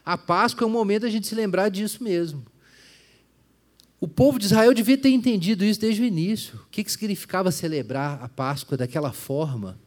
[0.05, 2.43] A Páscoa é um momento da gente se lembrar disso mesmo.
[3.99, 6.55] O povo de Israel devia ter entendido isso desde o início.
[6.55, 9.77] O que, que significava celebrar a Páscoa daquela forma,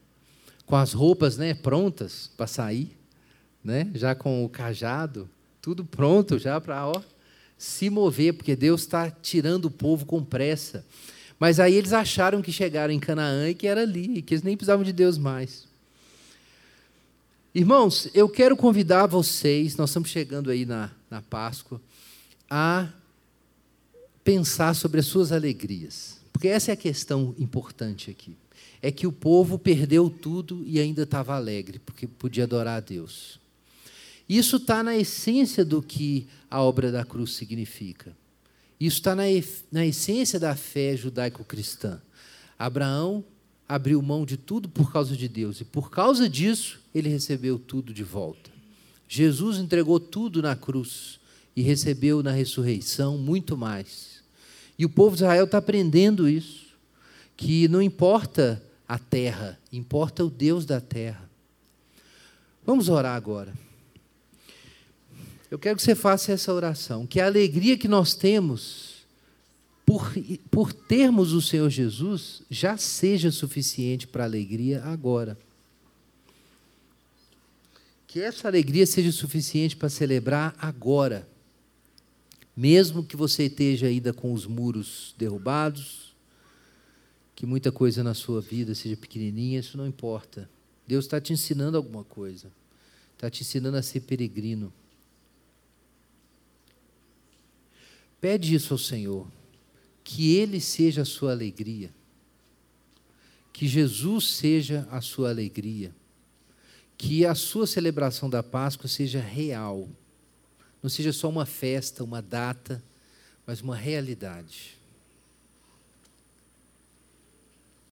[0.65, 2.97] com as roupas né, prontas para sair,
[3.63, 5.29] né, já com o cajado,
[5.61, 6.93] tudo pronto já para
[7.59, 10.87] se mover, porque Deus está tirando o povo com pressa.
[11.39, 14.57] Mas aí eles acharam que chegaram em Canaã e que era ali, que eles nem
[14.57, 15.67] precisavam de Deus mais.
[17.55, 21.81] Irmãos, eu quero convidar vocês, nós estamos chegando aí na, na Páscoa,
[22.51, 22.89] a
[24.25, 26.19] pensar sobre as suas alegrias.
[26.33, 28.37] Porque essa é a questão importante aqui.
[28.83, 33.39] É que o povo perdeu tudo e ainda estava alegre, porque podia adorar a Deus.
[34.29, 38.17] Isso está na essência do que a obra da cruz significa.
[38.79, 39.25] Isso está na,
[39.71, 42.01] na essência da fé judaico-cristã.
[42.59, 43.25] Abraão
[43.69, 47.95] abriu mão de tudo por causa de Deus, e por causa disso, ele recebeu tudo
[47.95, 48.51] de volta.
[49.09, 51.19] Jesus entregou tudo na cruz
[51.57, 54.23] e recebeu na ressurreição muito mais.
[54.79, 56.65] E o povo de Israel está aprendendo isso,
[57.37, 61.29] que não importa a terra, importa o Deus da terra.
[62.67, 63.53] Vamos orar agora.
[65.55, 69.07] Eu quero que você faça essa oração, que a alegria que nós temos
[69.87, 70.13] por,
[70.51, 75.39] por termos o Senhor Jesus já seja suficiente para a alegria agora.
[78.09, 81.25] Que essa alegria seja suficiente para celebrar agora.
[82.57, 86.17] Mesmo que você esteja ainda com os muros derrubados,
[87.37, 90.51] que muita coisa na sua vida seja pequenininha, isso não importa.
[90.85, 92.51] Deus está te ensinando alguma coisa.
[93.15, 94.73] Está te ensinando a ser peregrino.
[98.25, 99.31] Pede isso ao Senhor,
[100.03, 101.91] que Ele seja a sua alegria,
[103.53, 105.95] que Jesus seja a sua alegria,
[106.97, 109.91] que a sua celebração da Páscoa seja real,
[110.83, 112.83] não seja só uma festa, uma data,
[113.47, 114.79] mas uma realidade.